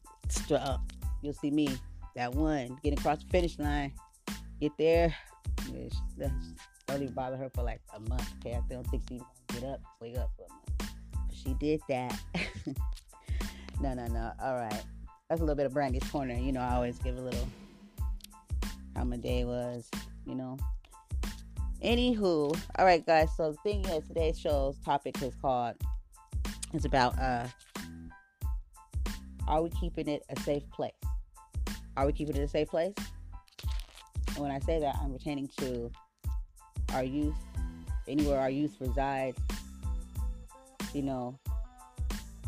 up. 0.51 0.81
You'll 1.21 1.33
see 1.33 1.51
me 1.51 1.69
that 2.15 2.33
one 2.33 2.77
getting 2.83 2.99
across 2.99 3.23
the 3.23 3.29
finish 3.29 3.57
line. 3.59 3.93
Get 4.59 4.71
there. 4.77 5.15
Even 6.93 7.11
bother 7.13 7.37
her 7.37 7.49
for 7.49 7.63
like 7.63 7.81
a 7.93 7.99
month. 7.99 8.29
Okay, 8.39 8.55
I 8.55 8.61
don't 8.69 8.87
think 8.87 9.03
she 9.09 9.21
get 9.49 9.63
up, 9.63 9.81
wake 9.99 10.17
up 10.17 10.31
for 10.37 10.45
a 10.45 10.53
month. 10.53 10.91
She 11.33 11.53
did 11.55 11.81
that. 11.89 12.17
no, 13.81 13.93
no, 13.93 14.05
no. 14.07 14.31
All 14.41 14.55
right 14.55 14.83
that's 15.29 15.41
a 15.41 15.43
little 15.43 15.55
bit 15.55 15.65
of 15.65 15.73
Brandy's 15.73 16.03
corner. 16.09 16.35
You 16.35 16.51
know, 16.51 16.61
I 16.61 16.75
always 16.75 16.99
give 16.99 17.17
a 17.17 17.21
little 17.21 17.47
how 18.95 19.03
my 19.03 19.17
day 19.17 19.45
was. 19.45 19.89
You 20.25 20.35
know. 20.35 20.57
Anywho, 21.83 22.57
all 22.77 22.85
right, 22.85 23.05
guys. 23.05 23.29
So 23.35 23.51
the 23.51 23.57
thing 23.57 23.85
is, 23.85 24.07
today's 24.07 24.39
show's 24.39 24.77
topic 24.79 25.21
is 25.21 25.33
called. 25.41 25.75
It's 26.73 26.85
about 26.85 27.17
uh, 27.19 27.47
are 29.47 29.61
we 29.61 29.69
keeping 29.69 30.07
it 30.07 30.23
a 30.29 30.39
safe 30.41 30.69
place? 30.71 30.93
Are 31.97 32.05
we 32.05 32.13
keeping 32.13 32.35
it 32.35 32.41
a 32.41 32.47
safe 32.47 32.69
place? 32.69 32.93
And 34.29 34.39
when 34.39 34.51
I 34.51 34.59
say 34.59 34.79
that, 34.79 34.97
I'm 35.01 35.13
pertaining 35.13 35.49
to 35.59 35.91
our 36.95 37.03
youth, 37.03 37.35
anywhere 38.07 38.39
our 38.39 38.49
youth 38.49 38.75
resides. 38.79 39.37
You 40.93 41.01
know, 41.01 41.37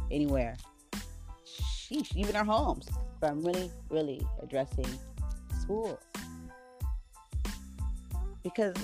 anywhere 0.10 0.56
sheesh, 1.90 2.16
even 2.16 2.36
our 2.36 2.46
homes. 2.46 2.88
But 3.20 3.32
I'm 3.32 3.44
really, 3.44 3.72
really 3.90 4.22
addressing 4.42 4.88
schools. 5.62 6.00
Because 8.44 8.76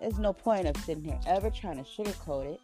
there's 0.00 0.18
no 0.18 0.32
point 0.32 0.66
of 0.66 0.76
sitting 0.84 1.04
here 1.04 1.18
ever 1.26 1.50
trying 1.50 1.82
to 1.82 1.84
sugarcoat 1.84 2.54
it. 2.54 2.60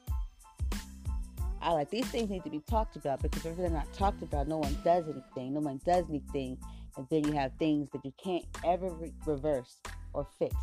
I 1.61 1.71
like 1.73 1.91
these 1.91 2.07
things 2.07 2.29
need 2.29 2.43
to 2.45 2.51
be 2.51 2.61
talked 2.69 2.97
about 2.97 3.23
because 3.23 3.47
if 3.47 3.57
they're 3.57 3.71
not 3.71 3.91
talked 3.93 4.23
about, 4.23 4.49
no 4.49 4.59
one 4.59 4.77
does 4.85 5.05
anything. 5.09 5.55
No 5.55 5.61
one 5.61 5.81
does 5.87 6.05
anything, 6.09 6.59
and 6.97 7.07
then 7.09 7.25
you 7.25 7.33
have 7.33 7.53
things 7.59 7.89
that 7.93 8.05
you 8.05 8.13
can't 8.23 8.45
ever 8.65 8.91
re- 8.91 9.15
reverse 9.25 9.77
or 10.13 10.27
fix. 10.39 10.57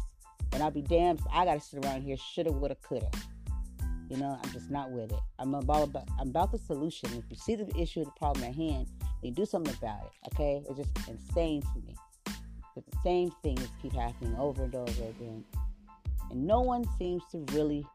And 0.52 0.64
I'll 0.64 0.72
be 0.72 0.82
damned 0.82 1.20
if 1.20 1.26
I 1.32 1.46
gotta 1.46 1.60
sit 1.60 1.86
around 1.86 2.02
here 2.02 2.18
shoulda, 2.18 2.52
woulda, 2.52 2.76
coulda. 2.76 3.10
You 4.10 4.18
know, 4.18 4.40
I'm 4.42 4.52
just 4.52 4.72
not 4.72 4.92
with 4.92 5.12
it. 5.12 5.20
I'm 5.38 5.54
about, 5.54 5.96
I'm 6.20 6.30
about 6.30 6.52
the 6.52 6.58
solution. 6.58 7.10
If 7.14 7.26
you 7.30 7.38
see 7.38 7.56
the 7.56 7.70
issue, 7.78 8.04
the 8.04 8.12
problem 8.12 8.44
at 8.46 8.56
hand, 8.56 8.88
you 9.22 9.32
do 9.32 9.46
something 9.46 9.76
about 9.76 10.06
it. 10.06 10.34
Okay, 10.34 10.64
it's 10.68 10.78
just 10.78 11.10
insane 11.10 11.62
to 11.62 11.82
me. 11.86 11.96
But 12.74 12.86
the 12.86 12.98
same 13.04 13.32
things 13.44 13.68
keep 13.82 13.94
happening 13.94 14.36
over 14.38 14.64
and 14.64 14.74
over 14.74 14.90
again, 14.90 15.44
and 16.32 16.48
no 16.48 16.62
one 16.62 16.86
seems 16.98 17.24
to 17.32 17.46
really 17.54 17.86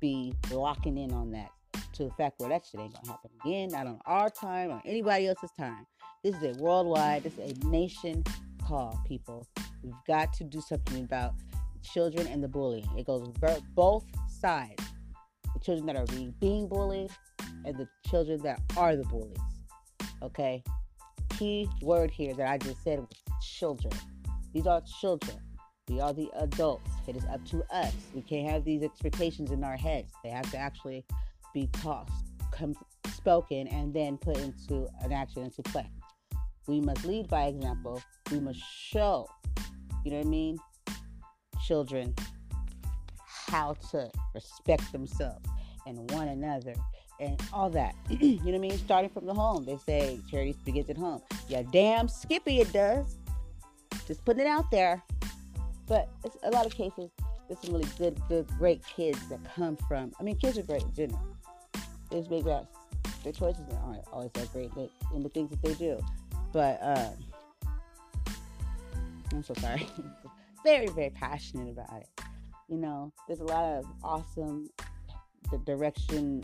be 0.00 0.34
locking 0.50 0.98
in 0.98 1.12
on 1.12 1.30
that 1.30 1.50
to 1.94 2.04
the 2.04 2.10
fact 2.10 2.40
where 2.40 2.48
that 2.50 2.66
shit 2.66 2.80
ain't 2.80 2.92
gonna 2.92 3.08
happen 3.08 3.30
again, 3.44 3.70
not 3.70 3.86
on 3.86 3.98
our 4.06 4.28
time 4.28 4.70
or 4.70 4.82
anybody 4.84 5.28
else's 5.28 5.50
time. 5.58 5.86
This 6.22 6.34
is 6.36 6.56
a 6.56 6.62
worldwide, 6.62 7.22
this 7.22 7.38
is 7.38 7.52
a 7.52 7.66
nation 7.66 8.24
call, 8.66 9.00
people. 9.06 9.46
We've 9.82 9.94
got 10.06 10.32
to 10.34 10.44
do 10.44 10.60
something 10.60 11.04
about 11.04 11.34
children 11.84 12.26
and 12.26 12.42
the 12.42 12.48
bullying. 12.48 12.88
It 12.96 13.06
goes 13.06 13.28
both 13.74 14.04
sides. 14.28 14.82
The 15.52 15.60
children 15.60 15.86
that 15.86 15.96
are 15.96 16.06
being, 16.06 16.34
being 16.40 16.68
bullied 16.68 17.10
and 17.64 17.76
the 17.76 17.88
children 18.08 18.42
that 18.42 18.60
are 18.76 18.96
the 18.96 19.04
bullies. 19.04 19.36
Okay? 20.22 20.62
Key 21.30 21.68
word 21.82 22.10
here 22.10 22.34
that 22.34 22.48
I 22.48 22.58
just 22.58 22.82
said 22.82 22.98
was 22.98 23.08
children. 23.42 23.92
These 24.52 24.66
are 24.66 24.82
children. 25.00 25.38
We 25.88 26.00
are 26.00 26.12
the 26.12 26.30
adults. 26.36 26.90
It 27.06 27.16
is 27.16 27.24
up 27.26 27.44
to 27.46 27.62
us. 27.70 27.92
We 28.14 28.22
can't 28.22 28.48
have 28.48 28.64
these 28.64 28.82
expectations 28.82 29.50
in 29.50 29.62
our 29.62 29.76
heads. 29.76 30.12
They 30.22 30.30
have 30.30 30.50
to 30.52 30.56
actually 30.56 31.04
be 31.52 31.68
taught, 31.72 32.08
come, 32.50 32.74
spoken, 33.12 33.68
and 33.68 33.92
then 33.92 34.16
put 34.16 34.38
into 34.38 34.88
an 35.02 35.12
action, 35.12 35.42
into 35.42 35.62
play. 35.62 35.90
We 36.66 36.80
must 36.80 37.04
lead 37.04 37.28
by 37.28 37.44
example. 37.44 38.02
We 38.30 38.40
must 38.40 38.60
show, 38.60 39.28
you 40.04 40.12
know 40.12 40.18
what 40.18 40.26
I 40.26 40.30
mean? 40.30 40.58
Children 41.66 42.14
how 43.48 43.74
to 43.90 44.10
respect 44.34 44.90
themselves 44.92 45.46
and 45.86 46.10
one 46.10 46.28
another 46.28 46.74
and 47.20 47.40
all 47.52 47.70
that. 47.70 47.94
you 48.10 48.36
know 48.36 48.44
what 48.44 48.54
I 48.54 48.58
mean? 48.58 48.78
Starting 48.78 49.10
from 49.10 49.26
the 49.26 49.34
home. 49.34 49.64
They 49.64 49.76
say 49.76 50.18
charity 50.30 50.56
begins 50.64 50.90
at 50.90 50.96
home. 50.96 51.22
Yeah, 51.48 51.62
damn 51.72 52.08
skippy 52.08 52.60
it 52.60 52.72
does. 52.72 53.16
Just 54.06 54.24
putting 54.24 54.42
it 54.42 54.48
out 54.48 54.70
there. 54.70 55.02
But 55.86 56.08
it's 56.24 56.36
a 56.42 56.50
lot 56.50 56.66
of 56.66 56.74
cases, 56.74 57.10
there's 57.48 57.60
some 57.60 57.74
really 57.74 57.88
good, 57.98 58.20
good, 58.28 58.48
great 58.58 58.82
kids 58.84 59.18
that 59.28 59.38
come 59.54 59.76
from. 59.88 60.12
I 60.18 60.22
mean, 60.22 60.36
kids 60.36 60.58
are 60.58 60.62
great 60.62 60.82
in 60.82 60.94
general. 60.94 61.36
There's 62.10 62.26
big 62.26 62.44
guys. 62.44 62.64
Their 63.22 63.32
choices 63.32 63.62
aren't 63.84 64.04
always 64.12 64.30
that 64.32 64.52
great 64.52 64.70
in 65.14 65.22
the 65.22 65.28
things 65.28 65.50
that 65.50 65.62
they 65.62 65.74
do. 65.74 65.98
But 66.52 66.78
um, 66.82 67.14
I'm 69.32 69.42
so 69.42 69.54
sorry. 69.54 69.86
very, 70.64 70.88
very 70.88 71.10
passionate 71.10 71.70
about 71.70 72.00
it. 72.00 72.08
You 72.68 72.78
know, 72.78 73.12
there's 73.28 73.40
a 73.40 73.44
lot 73.44 73.64
of 73.64 73.84
awesome 74.02 74.68
direction 75.66 76.42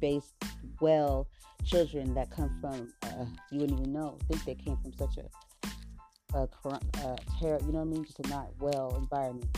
based 0.00 0.34
well 0.80 1.26
children 1.64 2.14
that 2.14 2.30
come 2.30 2.56
from 2.60 2.92
uh, 3.02 3.24
you 3.50 3.60
wouldn't 3.60 3.80
even 3.80 3.92
know 3.92 4.16
think 4.28 4.44
they 4.44 4.54
came 4.54 4.76
from 4.76 4.92
such 4.92 5.18
a, 5.18 6.38
a, 6.38 6.42
a 6.42 7.16
terror 7.40 7.58
you 7.66 7.72
know 7.72 7.80
what 7.80 7.80
I 7.80 7.84
mean? 7.84 8.04
Just 8.04 8.20
a 8.20 8.28
not 8.28 8.48
well 8.60 8.94
environment. 8.96 9.48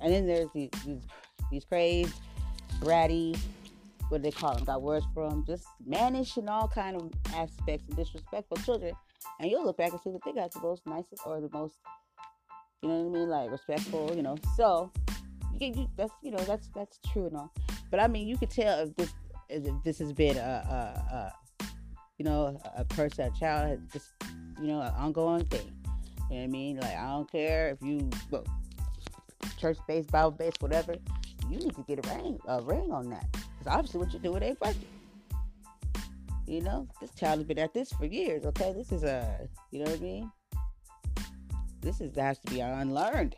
And 0.00 0.12
then 0.12 0.26
there's 0.26 0.50
these 0.52 0.70
these, 0.84 1.02
these 1.50 1.64
crazed 1.64 2.14
bratty 2.80 3.38
what 4.08 4.18
do 4.18 4.24
they 4.24 4.30
call 4.30 4.54
them 4.54 4.64
got 4.64 4.82
words 4.82 5.06
for 5.14 5.28
them 5.28 5.44
just 5.46 5.66
mannish 5.86 6.36
and 6.36 6.50
all 6.50 6.68
kind 6.68 6.96
of 6.96 7.10
aspects 7.34 7.86
and 7.88 7.96
disrespectful 7.96 8.56
children. 8.58 8.92
And 9.40 9.50
you'll 9.50 9.64
look 9.64 9.78
back 9.78 9.92
and 9.92 10.00
see 10.00 10.10
that 10.10 10.20
they 10.24 10.32
got 10.32 10.52
the 10.52 10.60
most 10.60 10.86
nicest 10.86 11.22
or 11.24 11.40
the 11.40 11.48
most 11.52 11.76
you 12.84 12.90
know 12.90 13.02
what 13.02 13.16
I 13.16 13.20
mean 13.20 13.28
like 13.28 13.50
respectful 13.50 14.12
you 14.14 14.22
know 14.22 14.36
so 14.56 14.92
you, 15.58 15.72
you, 15.74 15.88
that's 15.96 16.12
you 16.22 16.30
know 16.30 16.44
that's 16.44 16.68
that's 16.74 16.98
true 17.12 17.26
and 17.26 17.36
all 17.36 17.52
but 17.90 17.98
I 17.98 18.06
mean 18.06 18.28
you 18.28 18.36
could 18.36 18.50
tell 18.50 18.80
if 18.80 18.94
this 18.96 19.12
if 19.48 19.64
this 19.84 19.98
has 19.98 20.12
been 20.12 20.36
a, 20.36 20.40
a, 20.40 21.14
a 21.14 21.32
you 22.18 22.24
know 22.24 22.60
a 22.76 22.84
person, 22.84 23.30
a 23.32 23.38
child 23.38 23.78
just 23.92 24.12
you 24.60 24.68
know 24.68 24.80
an 24.80 24.92
ongoing 24.94 25.44
thing. 25.46 25.72
You 26.30 26.36
know 26.36 26.42
what 26.42 26.42
I 26.42 26.46
mean? 26.46 26.76
Like 26.78 26.96
I 26.96 27.08
don't 27.08 27.30
care 27.30 27.68
if 27.70 27.78
you 27.82 28.08
look 28.30 28.46
church 29.58 29.78
based, 29.86 30.10
Bible 30.10 30.32
based, 30.32 30.62
whatever. 30.62 30.94
You 31.50 31.58
need 31.58 31.74
to 31.74 31.82
get 31.82 32.04
a 32.04 32.14
ring, 32.14 32.38
a 32.48 32.62
ring 32.62 32.90
on 32.90 33.10
that. 33.10 33.30
Because 33.32 33.66
obviously, 33.66 34.00
what 34.00 34.12
you 34.12 34.18
do, 34.18 34.34
it 34.36 34.42
ain't 34.42 34.60
working. 34.60 34.86
You 36.46 36.62
know, 36.62 36.88
this 37.00 37.14
child 37.14 37.38
has 37.38 37.46
been 37.46 37.58
at 37.58 37.74
this 37.74 37.92
for 37.92 38.06
years. 38.06 38.44
Okay, 38.44 38.72
this 38.72 38.92
is 38.92 39.02
a, 39.02 39.48
you 39.70 39.78
know 39.78 39.90
what 39.90 40.00
I 40.00 40.02
mean? 40.02 40.32
This 41.84 42.00
is 42.00 42.16
has 42.16 42.38
to 42.38 42.50
be 42.50 42.60
unlearned. 42.60 43.36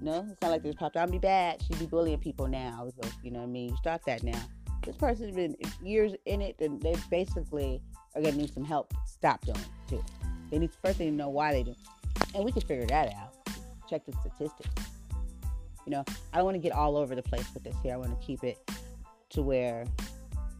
No, 0.00 0.26
it's 0.30 0.40
not 0.40 0.52
like 0.52 0.62
this 0.62 0.76
popped 0.76 0.96
out. 0.96 1.10
Be 1.10 1.18
bad. 1.18 1.60
She'd 1.62 1.78
be 1.78 1.86
bullying 1.86 2.18
people 2.18 2.46
now. 2.46 2.88
So, 3.02 3.08
you 3.22 3.32
know 3.32 3.40
what 3.40 3.46
I 3.46 3.50
mean? 3.50 3.76
Start 3.76 4.02
that 4.06 4.22
now 4.22 4.40
this 4.88 4.96
person's 4.96 5.34
been 5.34 5.56
years 5.82 6.14
in 6.24 6.40
it, 6.40 6.56
and 6.60 6.80
they 6.80 6.94
basically 7.10 7.82
are 8.14 8.22
gonna 8.22 8.36
need 8.36 8.52
some 8.52 8.64
help. 8.64 8.94
Stop 9.06 9.44
doing 9.44 9.58
it 9.58 9.90
too. 9.90 10.04
They 10.50 10.58
need 10.58 10.70
first 10.82 10.98
they 10.98 11.06
need 11.06 11.10
to 11.12 11.16
know 11.16 11.28
why 11.28 11.52
they 11.52 11.62
do, 11.62 11.74
and 12.34 12.44
we 12.44 12.52
can 12.52 12.62
figure 12.62 12.86
that 12.86 13.14
out. 13.14 13.34
Check 13.88 14.06
the 14.06 14.12
statistics. 14.12 14.70
You 15.84 15.92
know, 15.92 16.04
I 16.32 16.36
don't 16.36 16.44
want 16.44 16.54
to 16.54 16.60
get 16.60 16.72
all 16.72 16.96
over 16.96 17.14
the 17.14 17.22
place 17.22 17.46
with 17.54 17.64
this 17.64 17.74
here. 17.82 17.94
I 17.94 17.96
want 17.96 18.18
to 18.18 18.26
keep 18.26 18.44
it 18.44 18.58
to 19.30 19.42
where, 19.42 19.84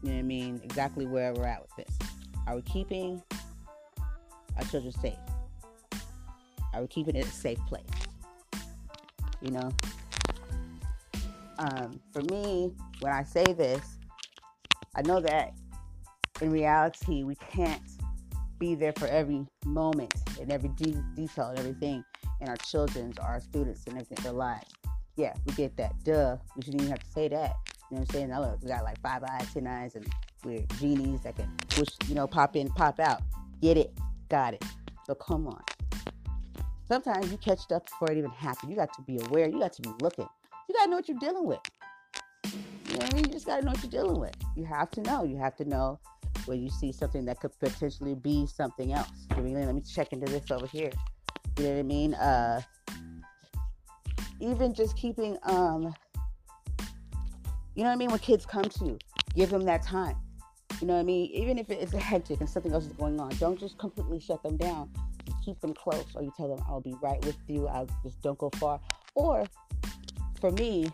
you 0.01 0.09
know 0.09 0.15
what 0.15 0.19
I 0.19 0.23
mean, 0.23 0.59
exactly 0.63 1.05
where 1.05 1.33
we're 1.33 1.45
at 1.45 1.61
with 1.61 1.87
this. 1.87 1.97
Are 2.47 2.55
we 2.55 2.63
keeping 2.63 3.21
our 4.57 4.63
children 4.65 4.91
safe? 4.91 5.13
Are 6.73 6.81
we 6.81 6.87
keeping 6.87 7.15
it 7.15 7.25
a 7.25 7.31
safe 7.31 7.59
place? 7.67 7.83
You 9.41 9.51
know? 9.51 9.71
Um, 11.59 11.99
for 12.11 12.21
me, 12.23 12.73
when 13.01 13.11
I 13.11 13.23
say 13.23 13.43
this, 13.43 13.81
I 14.95 15.01
know 15.01 15.19
that 15.19 15.53
in 16.41 16.51
reality, 16.51 17.23
we 17.23 17.35
can't 17.35 17.81
be 18.59 18.75
there 18.75 18.93
for 18.93 19.07
every 19.07 19.45
moment 19.65 20.13
and 20.39 20.51
every 20.51 20.69
de- 20.69 21.03
detail 21.15 21.47
and 21.47 21.59
everything 21.59 22.03
in 22.41 22.49
our 22.49 22.57
children's 22.57 23.17
or 23.17 23.25
our 23.25 23.39
students 23.39 23.85
and 23.87 23.95
everything 23.95 24.23
their 24.23 24.33
lives. 24.33 24.71
Yeah, 25.15 25.33
we 25.45 25.53
get 25.53 25.75
that. 25.77 26.01
Duh. 26.03 26.37
We 26.55 26.63
shouldn't 26.63 26.81
even 26.81 26.91
have 26.91 27.03
to 27.03 27.11
say 27.11 27.27
that. 27.27 27.55
You 27.91 27.97
know 27.97 28.01
what 28.01 28.15
I'm 28.15 28.29
saying? 28.29 28.29
Look, 28.29 28.61
we 28.61 28.69
got 28.69 28.83
like 28.83 29.01
five 29.01 29.23
eyes, 29.23 29.53
ten 29.53 29.67
eyes, 29.67 29.95
and 29.95 30.07
we're 30.45 30.63
genies 30.79 31.21
that 31.21 31.35
can 31.35 31.51
push, 31.69 31.89
you 32.07 32.15
know, 32.15 32.27
pop 32.27 32.55
in, 32.55 32.69
pop 32.69 32.99
out. 32.99 33.21
Get 33.61 33.77
it? 33.77 33.97
Got 34.29 34.53
it. 34.53 34.63
So 35.05 35.15
come 35.15 35.47
on. 35.47 35.61
Sometimes 36.89 37.31
you 37.31 37.37
catch 37.37 37.59
stuff 37.59 37.85
before 37.85 38.11
it 38.11 38.17
even 38.17 38.31
happens. 38.31 38.67
You 38.67 38.75
got 38.75 38.91
to 38.93 39.03
be 39.03 39.19
aware. 39.27 39.47
You 39.47 39.59
got 39.59 39.73
to 39.73 39.81
be 39.83 39.91
looking. 40.01 40.27
You 40.67 40.73
got 40.73 40.85
to 40.85 40.89
know 40.89 40.95
what 40.95 41.07
you're 41.07 41.19
dealing 41.19 41.45
with. 41.45 41.59
You 42.43 42.93
know 42.93 42.97
what 42.97 43.13
I 43.13 43.15
mean? 43.15 43.25
You 43.25 43.31
just 43.31 43.45
got 43.45 43.59
to 43.59 43.65
know 43.65 43.73
what 43.73 43.83
you're 43.83 43.91
dealing 43.91 44.19
with. 44.19 44.33
You 44.55 44.65
have 44.65 44.89
to 44.91 45.01
know. 45.03 45.23
You 45.23 45.37
have 45.37 45.55
to 45.57 45.65
know 45.65 45.99
when 46.47 46.63
you 46.63 46.69
see 46.69 46.91
something 46.91 47.25
that 47.25 47.39
could 47.41 47.51
potentially 47.59 48.15
be 48.15 48.47
something 48.47 48.91
else. 48.91 49.11
I 49.29 49.39
mean, 49.39 49.53
let 49.53 49.75
me 49.75 49.81
check 49.81 50.13
into 50.13 50.25
this 50.31 50.49
over 50.49 50.65
here. 50.65 50.89
You 51.59 51.65
know 51.65 51.69
what 51.73 51.79
I 51.79 51.83
mean? 51.83 52.15
Uh, 52.15 52.61
even 54.39 54.73
just 54.73 54.97
keeping, 54.97 55.37
um, 55.43 55.93
you 57.75 57.83
know 57.83 57.89
what 57.89 57.91
I 57.91 57.95
mean? 57.97 58.09
When 58.09 58.17
kids 58.17 58.47
come 58.47 58.63
to 58.63 58.85
you, 58.85 58.97
give 59.35 59.51
them 59.51 59.63
that 59.65 59.83
time. 59.83 60.15
You 60.81 60.87
know 60.87 60.93
what 60.93 61.01
I 61.01 61.03
mean? 61.03 61.29
Even 61.35 61.59
if 61.59 61.69
it's 61.69 61.93
a 61.93 61.99
hectic 61.99 62.39
and 62.39 62.49
something 62.49 62.73
else 62.73 62.87
is 62.87 62.93
going 62.93 63.19
on, 63.19 63.29
don't 63.37 63.59
just 63.59 63.77
completely 63.77 64.19
shut 64.19 64.41
them 64.41 64.57
down. 64.57 64.89
Keep 65.49 65.59
them 65.61 65.73
close, 65.73 66.05
or 66.15 66.21
you 66.21 66.31
tell 66.37 66.47
them, 66.47 66.63
"I'll 66.67 66.81
be 66.81 66.95
right 67.01 67.23
with 67.25 67.37
you. 67.47 67.67
I'll 67.67 67.87
just 68.03 68.21
don't 68.21 68.37
go 68.37 68.49
far." 68.57 68.79
Or, 69.15 69.45
for 70.39 70.51
me, 70.51 70.91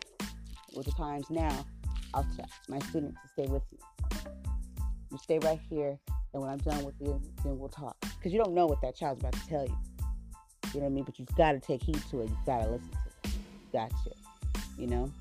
with 0.76 0.86
the 0.86 0.92
times 0.94 1.30
now, 1.30 1.66
I'll 2.14 2.28
tell 2.36 2.50
my 2.70 2.80
students 2.80 3.18
to 3.22 3.28
stay 3.34 3.48
with 3.52 3.64
me. 3.72 3.80
You 5.12 5.18
stay 5.18 5.40
right 5.40 5.60
here, 5.70 6.00
and 6.34 6.42
when 6.42 6.50
I'm 6.50 6.60
done 6.60 6.84
with 6.86 6.96
you, 7.00 7.22
then 7.44 7.60
we'll 7.60 7.70
talk. 7.70 7.98
Because 8.02 8.32
you 8.32 8.42
don't 8.42 8.54
know 8.54 8.66
what 8.66 8.82
that 8.82 8.96
child's 8.96 9.20
about 9.20 9.34
to 9.34 9.48
tell 9.48 9.66
you. 9.66 9.78
You 10.74 10.80
know 10.80 10.86
what 10.86 10.92
I 10.92 10.96
mean? 10.96 11.04
But 11.04 11.20
you've 11.20 11.36
got 11.36 11.52
to 11.52 11.60
take 11.60 11.84
heed 11.84 12.02
to 12.12 12.22
it. 12.22 12.30
You've 12.30 12.46
got 12.46 12.64
to 12.64 12.70
listen 12.70 12.90
to 12.90 12.98
it. 13.24 13.36
Gotcha. 13.72 14.12
You 14.78 14.88
know? 14.88 15.12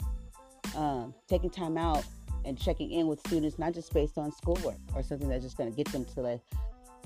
Um, 0.77 1.15
taking 1.29 1.51
time 1.51 1.77
out 1.77 2.05
and 2.45 2.59
checking 2.59 2.91
in 2.91 3.07
with 3.07 3.21
students, 3.21 3.59
not 3.59 3.73
just 3.73 3.93
based 3.93 4.19
on 4.19 4.33
schoolwork 4.33 4.79
or 4.95 5.03
something 5.03 5.29
that's 5.29 5.45
just 5.45 5.57
going 5.57 5.71
to 5.71 5.77
get 5.77 5.93
them 5.93 6.05
to 6.05 6.21
like, 6.21 6.41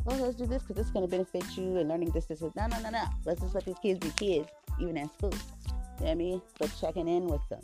let's 0.06 0.36
do 0.36 0.46
this 0.46 0.62
because 0.62 0.76
this 0.76 0.86
is 0.86 0.92
going 0.92 1.04
to 1.04 1.10
benefit 1.10 1.44
you 1.56 1.76
and 1.78 1.88
learning 1.88 2.10
this, 2.10 2.26
this, 2.26 2.40
this. 2.40 2.54
No, 2.54 2.66
no, 2.66 2.80
no, 2.80 2.90
no. 2.90 3.04
Let's 3.24 3.40
just 3.40 3.54
let 3.54 3.64
these 3.64 3.78
kids 3.82 3.98
be 4.00 4.10
kids, 4.10 4.48
even 4.80 4.96
at 4.98 5.12
school. 5.14 5.32
You 5.32 5.38
know 5.38 6.06
what 6.06 6.10
I 6.10 6.14
mean? 6.14 6.42
But 6.58 6.72
checking 6.80 7.08
in 7.08 7.26
with 7.26 7.46
them. 7.48 7.60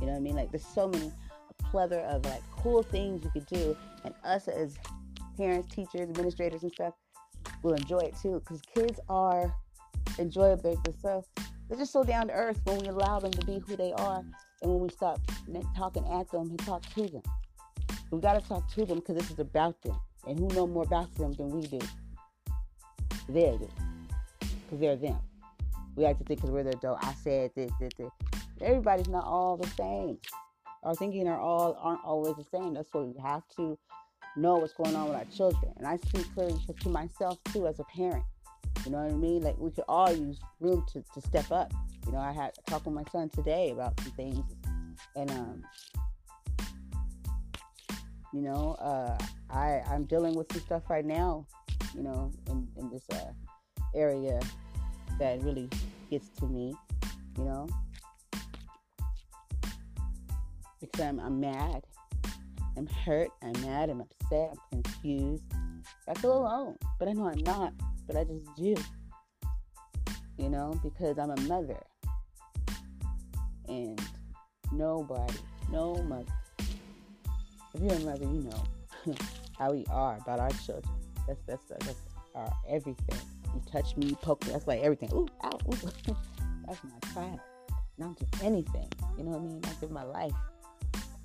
You 0.00 0.06
know 0.06 0.12
what 0.12 0.18
I 0.18 0.20
mean? 0.20 0.34
Like, 0.34 0.50
there's 0.50 0.66
so 0.66 0.88
many, 0.88 1.12
plethora 1.70 2.02
of 2.02 2.24
like 2.24 2.40
cool 2.56 2.82
things 2.82 3.22
you 3.22 3.30
could 3.30 3.46
do. 3.46 3.76
And 4.04 4.14
us 4.24 4.48
as 4.48 4.78
parents, 5.36 5.74
teachers, 5.74 6.08
administrators, 6.08 6.62
and 6.62 6.72
stuff 6.72 6.94
will 7.62 7.74
enjoy 7.74 7.98
it 7.98 8.14
too 8.22 8.40
because 8.40 8.62
kids 8.74 8.98
are 9.08 9.54
enjoyable. 10.18 10.80
So, 11.02 11.24
they're 11.68 11.78
just 11.78 11.92
so 11.92 12.02
down 12.02 12.28
to 12.28 12.32
earth 12.32 12.60
when 12.64 12.78
we 12.78 12.88
allow 12.88 13.20
them 13.20 13.32
to 13.32 13.44
be 13.44 13.60
who 13.66 13.76
they 13.76 13.92
are 13.92 14.24
and 14.62 14.70
when 14.70 14.80
we 14.80 14.88
stop 14.88 15.20
talking 15.76 16.06
at 16.08 16.30
them 16.30 16.48
and 16.48 16.58
talk 16.60 16.82
to 16.94 17.06
them. 17.06 17.22
We 18.10 18.20
got 18.20 18.40
to 18.40 18.48
talk 18.48 18.70
to 18.74 18.86
them 18.86 19.00
because 19.00 19.16
this 19.16 19.30
is 19.30 19.38
about 19.38 19.80
them. 19.82 19.96
And 20.26 20.38
who 20.38 20.48
know 20.48 20.66
more 20.66 20.84
about 20.84 21.14
them 21.14 21.32
than 21.32 21.50
we 21.50 21.66
do? 21.66 21.78
They 23.28 23.56
do. 23.58 23.68
Because 24.40 24.80
they're 24.80 24.96
them. 24.96 25.18
We 25.96 26.04
like 26.04 26.18
to 26.18 26.24
think 26.24 26.40
because 26.40 26.52
we're 26.52 26.64
the 26.64 26.76
adult. 26.76 26.98
I 27.02 27.14
said 27.14 27.50
this, 27.54 27.70
this, 27.80 27.92
this. 27.98 28.10
Everybody's 28.60 29.08
not 29.08 29.24
all 29.24 29.56
the 29.56 29.68
same. 29.68 30.18
Our 30.82 30.94
thinking 30.94 31.26
are 31.26 31.40
all 31.40 31.76
aren't 31.80 32.04
always 32.04 32.36
the 32.36 32.44
same. 32.44 32.74
That's 32.74 32.88
why 32.92 33.02
we 33.02 33.20
have 33.20 33.42
to 33.56 33.78
know 34.36 34.56
what's 34.56 34.72
going 34.74 34.94
on 34.94 35.08
with 35.08 35.16
our 35.16 35.24
children. 35.24 35.72
And 35.76 35.86
I 35.86 35.96
speak 35.96 36.32
clearly 36.34 36.58
to 36.80 36.88
myself 36.88 37.38
too 37.52 37.66
as 37.66 37.80
a 37.80 37.84
parent. 37.84 38.24
You 38.84 38.92
know 38.92 38.98
what 38.98 39.12
I 39.12 39.16
mean? 39.16 39.42
Like 39.42 39.58
we 39.58 39.70
could 39.70 39.84
all 39.88 40.12
use 40.12 40.38
room 40.60 40.84
to, 40.92 41.02
to 41.14 41.20
step 41.26 41.50
up. 41.50 41.72
You 42.06 42.12
know, 42.12 42.18
I 42.18 42.32
had 42.32 42.52
a 42.58 42.70
talk 42.70 42.86
with 42.86 42.94
my 42.94 43.04
son 43.10 43.28
today 43.28 43.70
about 43.70 44.00
some 44.00 44.12
things, 44.12 44.44
and 45.16 45.30
um, 45.30 45.62
you 48.32 48.42
know, 48.42 48.76
uh, 48.80 49.16
I 49.50 49.82
I'm 49.90 50.04
dealing 50.04 50.34
with 50.34 50.52
some 50.52 50.62
stuff 50.62 50.90
right 50.90 51.04
now. 51.04 51.46
You 51.94 52.02
know, 52.02 52.30
in 52.48 52.68
in 52.76 52.90
this 52.90 53.04
uh, 53.12 53.32
area 53.94 54.40
that 55.18 55.42
really 55.42 55.68
gets 56.10 56.28
to 56.40 56.46
me. 56.46 56.74
You 57.36 57.44
know, 57.44 57.68
because 60.80 61.00
I'm 61.00 61.20
I'm 61.20 61.40
mad, 61.40 61.84
I'm 62.76 62.86
hurt, 62.86 63.30
I'm 63.42 63.60
mad, 63.62 63.90
I'm 63.90 64.00
upset, 64.00 64.56
I'm 64.72 64.82
confused. 64.82 65.44
I 66.06 66.14
feel 66.14 66.38
alone, 66.38 66.76
but 66.98 67.08
I 67.08 67.12
know 67.12 67.28
I'm 67.28 67.42
not. 67.44 67.72
But 68.06 68.16
I 68.16 68.24
just 68.24 68.44
do. 68.56 68.74
You 70.38 70.48
know, 70.48 70.78
because 70.82 71.18
I'm 71.18 71.30
a 71.30 71.40
mother 71.42 71.80
and 73.68 74.00
nobody, 74.72 75.34
no 75.70 75.94
mother. 76.04 76.32
If 77.80 78.02
you're 78.02 78.16
you 78.16 78.50
know 78.50 79.14
how 79.58 79.72
we 79.72 79.84
are 79.90 80.16
about 80.16 80.40
our 80.40 80.50
children. 80.50 80.92
That's 81.28 81.40
that's 81.46 81.62
that's 81.68 82.00
our 82.34 82.52
everything. 82.68 83.18
You 83.54 83.62
touch 83.70 83.96
me, 83.96 84.06
you 84.06 84.16
poke 84.16 84.44
me. 84.46 84.52
That's 84.52 84.66
like 84.66 84.80
everything. 84.80 85.10
Ooh, 85.12 85.28
ow, 85.44 85.58
ooh. 85.68 85.76
that's 86.66 86.80
my 86.82 87.14
child. 87.14 87.40
Not 87.96 88.18
just 88.18 88.42
anything. 88.42 88.88
You 89.16 89.24
know 89.24 89.30
what 89.32 89.40
I 89.40 89.44
mean? 89.44 89.60
I 89.64 89.70
give 89.80 89.90
my 89.90 90.02
life. 90.02 90.32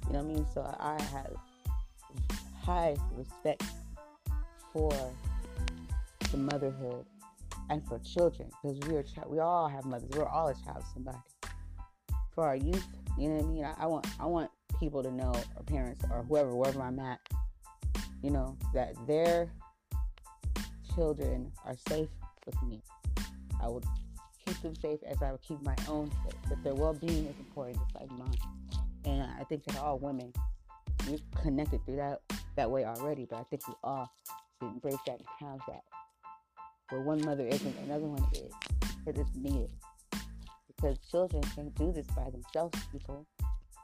You 0.07 0.13
know 0.13 0.19
what 0.19 0.31
I 0.31 0.33
mean? 0.35 0.45
So 0.53 0.75
I 0.79 1.01
have 1.01 1.33
high 2.61 2.95
respect 3.15 3.63
for 4.71 4.91
the 6.31 6.37
motherhood 6.37 7.05
and 7.69 7.83
for 7.87 7.99
children 7.99 8.49
because 8.61 8.79
we 8.87 8.95
are 8.95 9.03
child. 9.03 9.31
we 9.31 9.39
all 9.39 9.67
have 9.67 9.85
mothers. 9.85 10.09
We're 10.15 10.27
all 10.27 10.49
a 10.49 10.53
child 10.53 10.77
of 10.77 10.85
somebody 10.93 11.17
for 12.35 12.45
our 12.45 12.55
youth. 12.55 12.85
You 13.17 13.29
know 13.29 13.35
what 13.37 13.43
I 13.43 13.47
mean? 13.47 13.65
I, 13.65 13.73
I 13.79 13.85
want 13.87 14.07
I 14.19 14.25
want 14.25 14.51
people 14.79 15.03
to 15.03 15.11
know, 15.11 15.33
or 15.55 15.63
parents, 15.63 16.03
or 16.11 16.23
whoever, 16.23 16.55
wherever 16.55 16.81
I'm 16.81 16.99
at, 16.99 17.19
you 18.21 18.31
know, 18.31 18.57
that 18.73 18.95
their 19.07 19.51
children 20.95 21.51
are 21.65 21.75
safe 21.87 22.09
with 22.45 22.61
me. 22.63 22.81
I 23.61 23.67
would 23.67 23.85
keep 24.45 24.61
them 24.61 24.75
safe 24.75 24.99
as 25.07 25.21
I 25.21 25.31
would 25.31 25.41
keep 25.41 25.61
my 25.63 25.75
own 25.87 26.11
safe. 26.23 26.39
That 26.49 26.63
their 26.63 26.75
well-being 26.75 27.27
is 27.27 27.35
important, 27.39 27.77
just 27.77 27.95
like 27.95 28.11
mine. 28.11 28.37
And 29.05 29.23
I 29.39 29.43
think 29.43 29.63
that 29.65 29.77
all 29.77 29.99
women 29.99 30.33
we're 31.07 31.17
connected 31.41 31.83
through 31.85 31.97
that 31.97 32.21
that 32.55 32.69
way 32.69 32.85
already, 32.85 33.25
but 33.29 33.39
I 33.39 33.43
think 33.43 33.67
we 33.67 33.73
all 33.83 34.09
should 34.59 34.69
embrace 34.69 34.97
that 35.07 35.19
and 35.19 35.49
have 35.49 35.59
that. 35.67 35.83
Where 36.89 37.01
one 37.01 37.23
mother 37.25 37.45
isn't, 37.45 37.75
another 37.85 38.05
one 38.05 38.25
is. 38.33 38.51
It 39.05 39.17
is 39.17 39.27
needed 39.35 39.69
because 40.67 40.97
children 41.09 41.43
can't 41.55 41.73
do 41.75 41.91
this 41.91 42.07
by 42.07 42.29
themselves, 42.29 42.79
people. 42.91 43.25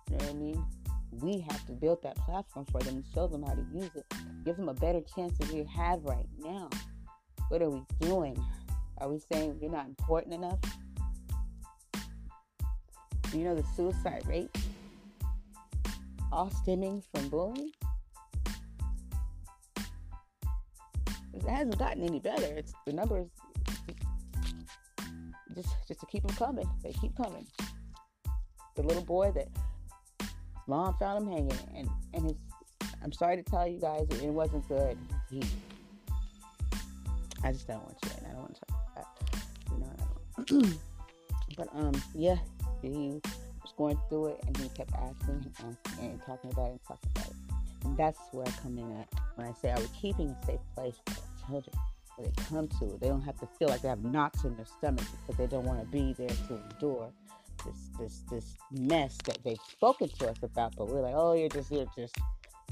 You 0.10 0.17
know 0.17 0.25
what 0.25 0.30
I 0.30 0.38
mean? 0.38 0.65
We 1.12 1.39
have 1.50 1.65
to 1.67 1.74
build 1.74 2.04
that 2.04 2.15
platform 2.17 2.65
for 2.72 2.82
them 2.82 3.04
show 3.13 3.28
them 3.28 3.43
how 3.43 3.54
to 3.54 3.65
use 3.74 3.89
it. 3.95 4.06
Give 4.45 4.56
them 4.56 4.69
a 4.69 4.74
better 4.74 5.02
chance 5.15 5.38
than 5.38 5.50
we 5.56 5.63
have 5.65 6.04
right 6.04 6.28
now. 6.38 6.69
What 7.50 7.62
are 7.62 7.69
we 7.69 7.84
doing? 8.00 8.41
Are 9.00 9.10
we 9.10 9.19
saying 9.32 9.58
you're 9.62 9.72
not 9.72 9.88
important 9.88 10.36
enough? 10.36 10.60
You 13.34 13.43
know 13.43 13.56
the 13.56 13.65
suicide 13.76 14.24
rate 14.28 14.50
all 16.32 16.50
stemming 16.50 17.04
from 17.13 17.30
bullying? 17.30 17.72
It 21.34 21.43
hasn't 21.48 21.78
gotten 21.78 22.04
any 22.04 22.19
better. 22.19 22.45
It's 22.45 22.74
the 22.86 22.93
numbers 22.93 23.30
just 25.56 25.69
just 25.88 26.00
to 26.00 26.06
keep 26.06 26.26
them 26.26 26.36
coming. 26.36 26.69
They 26.84 26.93
keep 26.93 27.15
coming. 27.15 27.48
The 28.76 28.84
little 28.84 29.04
boy 29.04 29.32
that 29.36 29.48
mom 30.69 30.95
found 30.99 31.23
him 31.23 31.32
hanging, 31.32 31.60
and 31.75 31.89
and 32.13 32.23
his. 32.25 32.36
I'm 33.03 33.12
sorry 33.12 33.38
to 33.38 33.43
tell 33.43 33.67
you 33.67 33.79
guys, 33.79 34.08
it 34.10 34.29
wasn't 34.29 34.67
good. 34.67 34.97
He. 35.29 35.41
I 37.43 37.51
just 37.51 37.67
don't 37.67 37.82
want 37.84 37.97
you. 38.03 38.12
I 38.27 38.32
don't 38.32 38.41
want 38.41 38.55
to 38.55 38.62
talk 38.62 38.79
about 38.93 39.19
that. 39.27 40.60
You 40.60 40.62
know. 40.62 40.73
but 41.58 41.69
um, 41.73 42.01
yeah, 42.13 42.38
he 42.82 43.19
was 43.62 43.73
going 43.77 43.97
through 44.10 44.27
it, 44.27 44.43
and 44.45 44.58
he 44.58 44.69
kept 44.69 44.93
asking 44.93 45.51
and, 45.63 45.77
and 46.01 46.21
talking 46.25 46.51
about 46.51 46.67
it 46.67 46.71
and 46.71 46.84
talking 46.84 47.10
about 47.15 47.27
it. 47.27 47.36
And 47.86 47.97
that's 47.97 48.19
where 48.32 48.45
I 48.45 48.51
come 48.62 48.77
in 48.77 48.91
at 48.97 49.08
when 49.36 49.47
I 49.47 49.53
say, 49.53 49.71
are 49.71 49.79
we 49.79 49.88
keeping 49.99 50.29
a 50.29 50.45
safe 50.45 50.60
place 50.75 50.95
for 51.05 51.47
children? 51.47 51.75
they 52.21 52.32
come 52.49 52.67
to. 52.67 52.97
They 52.99 53.08
don't 53.08 53.21
have 53.21 53.39
to 53.39 53.47
feel 53.58 53.69
like 53.69 53.82
they 53.82 53.88
have 53.88 54.03
knots 54.03 54.43
in 54.43 54.55
their 54.58 54.65
stomach 54.65 55.05
because 55.21 55.38
they 55.38 55.47
don't 55.47 55.63
want 55.63 55.79
to 55.79 55.86
be 55.86 56.13
there 56.13 56.27
to 56.27 56.60
endure 56.71 57.12
this 57.65 57.89
this 58.00 58.24
this 58.30 58.56
mess 58.72 59.17
that 59.26 59.39
they've 59.43 59.58
spoken 59.69 60.10
to 60.19 60.30
us 60.30 60.38
about, 60.43 60.76
but 60.76 60.88
we're 60.88 61.02
like, 61.02 61.15
oh, 61.15 61.34
you're 61.34 61.50
just 61.50 61.72
you're 61.72 61.88
just 61.95 62.17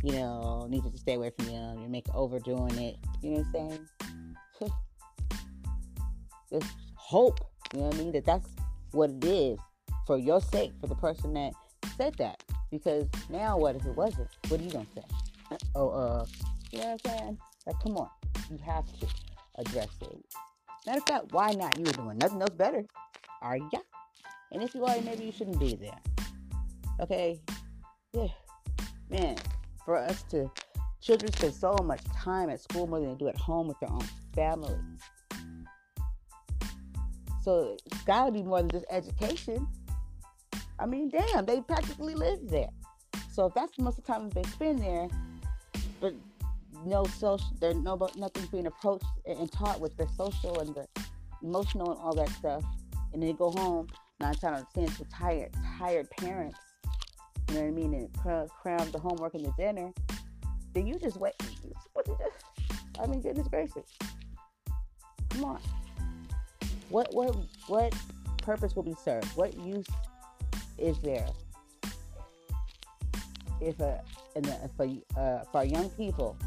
you 0.03 0.13
know 0.13 0.67
need 0.69 0.83
to 0.83 0.97
stay 0.97 1.15
away 1.15 1.31
from 1.37 1.47
them. 1.47 1.79
You're 1.79 1.89
making 1.89 2.13
overdoing 2.15 2.77
it. 2.77 2.97
You 3.21 3.31
know 3.31 3.37
what 3.51 3.61
I'm 3.61 3.69
saying? 3.69 3.87
Just 6.49 6.71
hope. 6.95 7.39
You 7.73 7.81
know 7.81 7.87
what 7.87 7.95
I 7.95 7.97
mean? 7.97 8.11
That 8.13 8.25
that's 8.25 8.47
what 8.91 9.09
it 9.09 9.25
is 9.25 9.59
for 10.05 10.17
your 10.17 10.39
sake, 10.39 10.71
for 10.79 10.87
the 10.87 10.95
person 10.95 11.33
that 11.33 11.51
said 11.97 12.15
that. 12.19 12.41
Because 12.71 13.07
now, 13.29 13.57
what 13.57 13.75
if 13.75 13.85
it 13.85 13.95
wasn't? 13.95 14.29
What 14.47 14.61
are 14.61 14.63
you 14.63 14.71
gonna 14.71 14.85
say? 14.95 15.03
Oh, 15.75 15.89
uh, 15.89 16.25
you 16.71 16.79
know 16.79 16.85
what 16.85 17.01
I'm 17.05 17.19
saying? 17.19 17.37
Like, 17.65 17.75
come 17.81 17.97
on, 17.97 18.09
you 18.49 18.57
have 18.65 18.85
to 18.99 19.07
address 19.57 19.89
it. 20.01 20.25
Matter 20.85 20.99
of 20.99 21.05
fact, 21.05 21.31
why 21.31 21.51
not? 21.51 21.77
You 21.77 21.85
were 21.85 21.91
doing 21.91 22.17
nothing 22.17 22.41
else 22.41 22.55
better, 22.55 22.85
are 23.41 23.57
ya? 23.57 23.79
And 24.51 24.63
if 24.63 24.73
you 24.73 24.85
are, 24.85 24.99
maybe 25.01 25.25
you 25.25 25.31
shouldn't 25.31 25.59
be 25.59 25.75
there. 25.75 25.99
Okay? 26.99 27.41
Yeah. 28.13 28.27
Man, 29.09 29.37
for 29.85 29.97
us 29.97 30.23
to, 30.29 30.51
children 31.01 31.31
spend 31.33 31.53
so 31.53 31.75
much 31.83 32.01
time 32.15 32.49
at 32.49 32.59
school 32.59 32.87
more 32.87 32.99
than 32.99 33.09
they 33.09 33.15
do 33.15 33.27
at 33.27 33.37
home 33.37 33.67
with 33.67 33.79
their 33.79 33.91
own 33.91 34.05
families. 34.33 34.77
So 37.43 37.77
it's 37.85 38.01
gotta 38.03 38.31
be 38.31 38.43
more 38.43 38.59
than 38.59 38.69
just 38.69 38.85
education. 38.89 39.67
I 40.79 40.85
mean, 40.85 41.09
damn, 41.09 41.45
they 41.45 41.61
practically 41.61 42.13
live 42.13 42.39
there. 42.43 42.69
So 43.31 43.45
if 43.45 43.53
that's 43.53 43.77
most 43.79 43.99
of 43.99 44.05
the 44.05 44.11
time 44.11 44.29
they 44.29 44.43
spend 44.43 44.79
there, 44.79 45.07
but 46.01 46.13
no 46.85 47.05
social, 47.05 47.47
there's 47.59 47.75
no 47.77 47.95
nothing's 48.15 48.47
being 48.47 48.67
approached 48.67 49.05
and 49.25 49.51
taught 49.51 49.79
with 49.79 49.95
the 49.97 50.07
social 50.17 50.59
and 50.59 50.75
the 50.75 50.87
emotional 51.41 51.91
and 51.91 52.01
all 52.01 52.13
that 52.15 52.29
stuff, 52.29 52.63
and 53.13 53.23
they 53.23 53.33
go 53.33 53.51
home 53.51 53.87
nine 54.19 54.33
times 54.35 54.43
out 54.45 54.61
of 54.61 54.73
ten 54.73 55.07
tired, 55.09 55.51
tired 55.77 56.09
parents. 56.11 56.57
You 57.49 57.55
know 57.55 57.61
what 57.61 57.67
I 57.67 57.71
mean? 57.71 57.93
And 57.93 58.49
cram 58.49 58.91
the 58.91 58.99
homework 58.99 59.33
and 59.33 59.45
the 59.45 59.53
dinner. 59.57 59.91
Then 60.73 60.85
you 60.85 60.99
just 60.99 61.17
wait. 61.17 61.33
What 61.93 62.07
you 62.07 62.17
just? 62.19 62.45
I 62.99 63.05
mean, 63.07 63.21
goodness 63.21 63.47
gracious. 63.47 63.85
Come 65.29 65.45
on. 65.45 65.59
What 66.89 67.13
what 67.13 67.35
what 67.67 67.95
purpose 68.41 68.75
will 68.75 68.83
be 68.83 68.95
served? 69.03 69.27
What 69.35 69.57
use 69.57 69.85
is 70.77 70.99
there 70.99 71.27
if 73.61 73.79
a, 73.79 74.01
a 74.35 75.19
uh, 75.19 75.43
for 75.51 75.63
young 75.63 75.89
people 75.91 76.37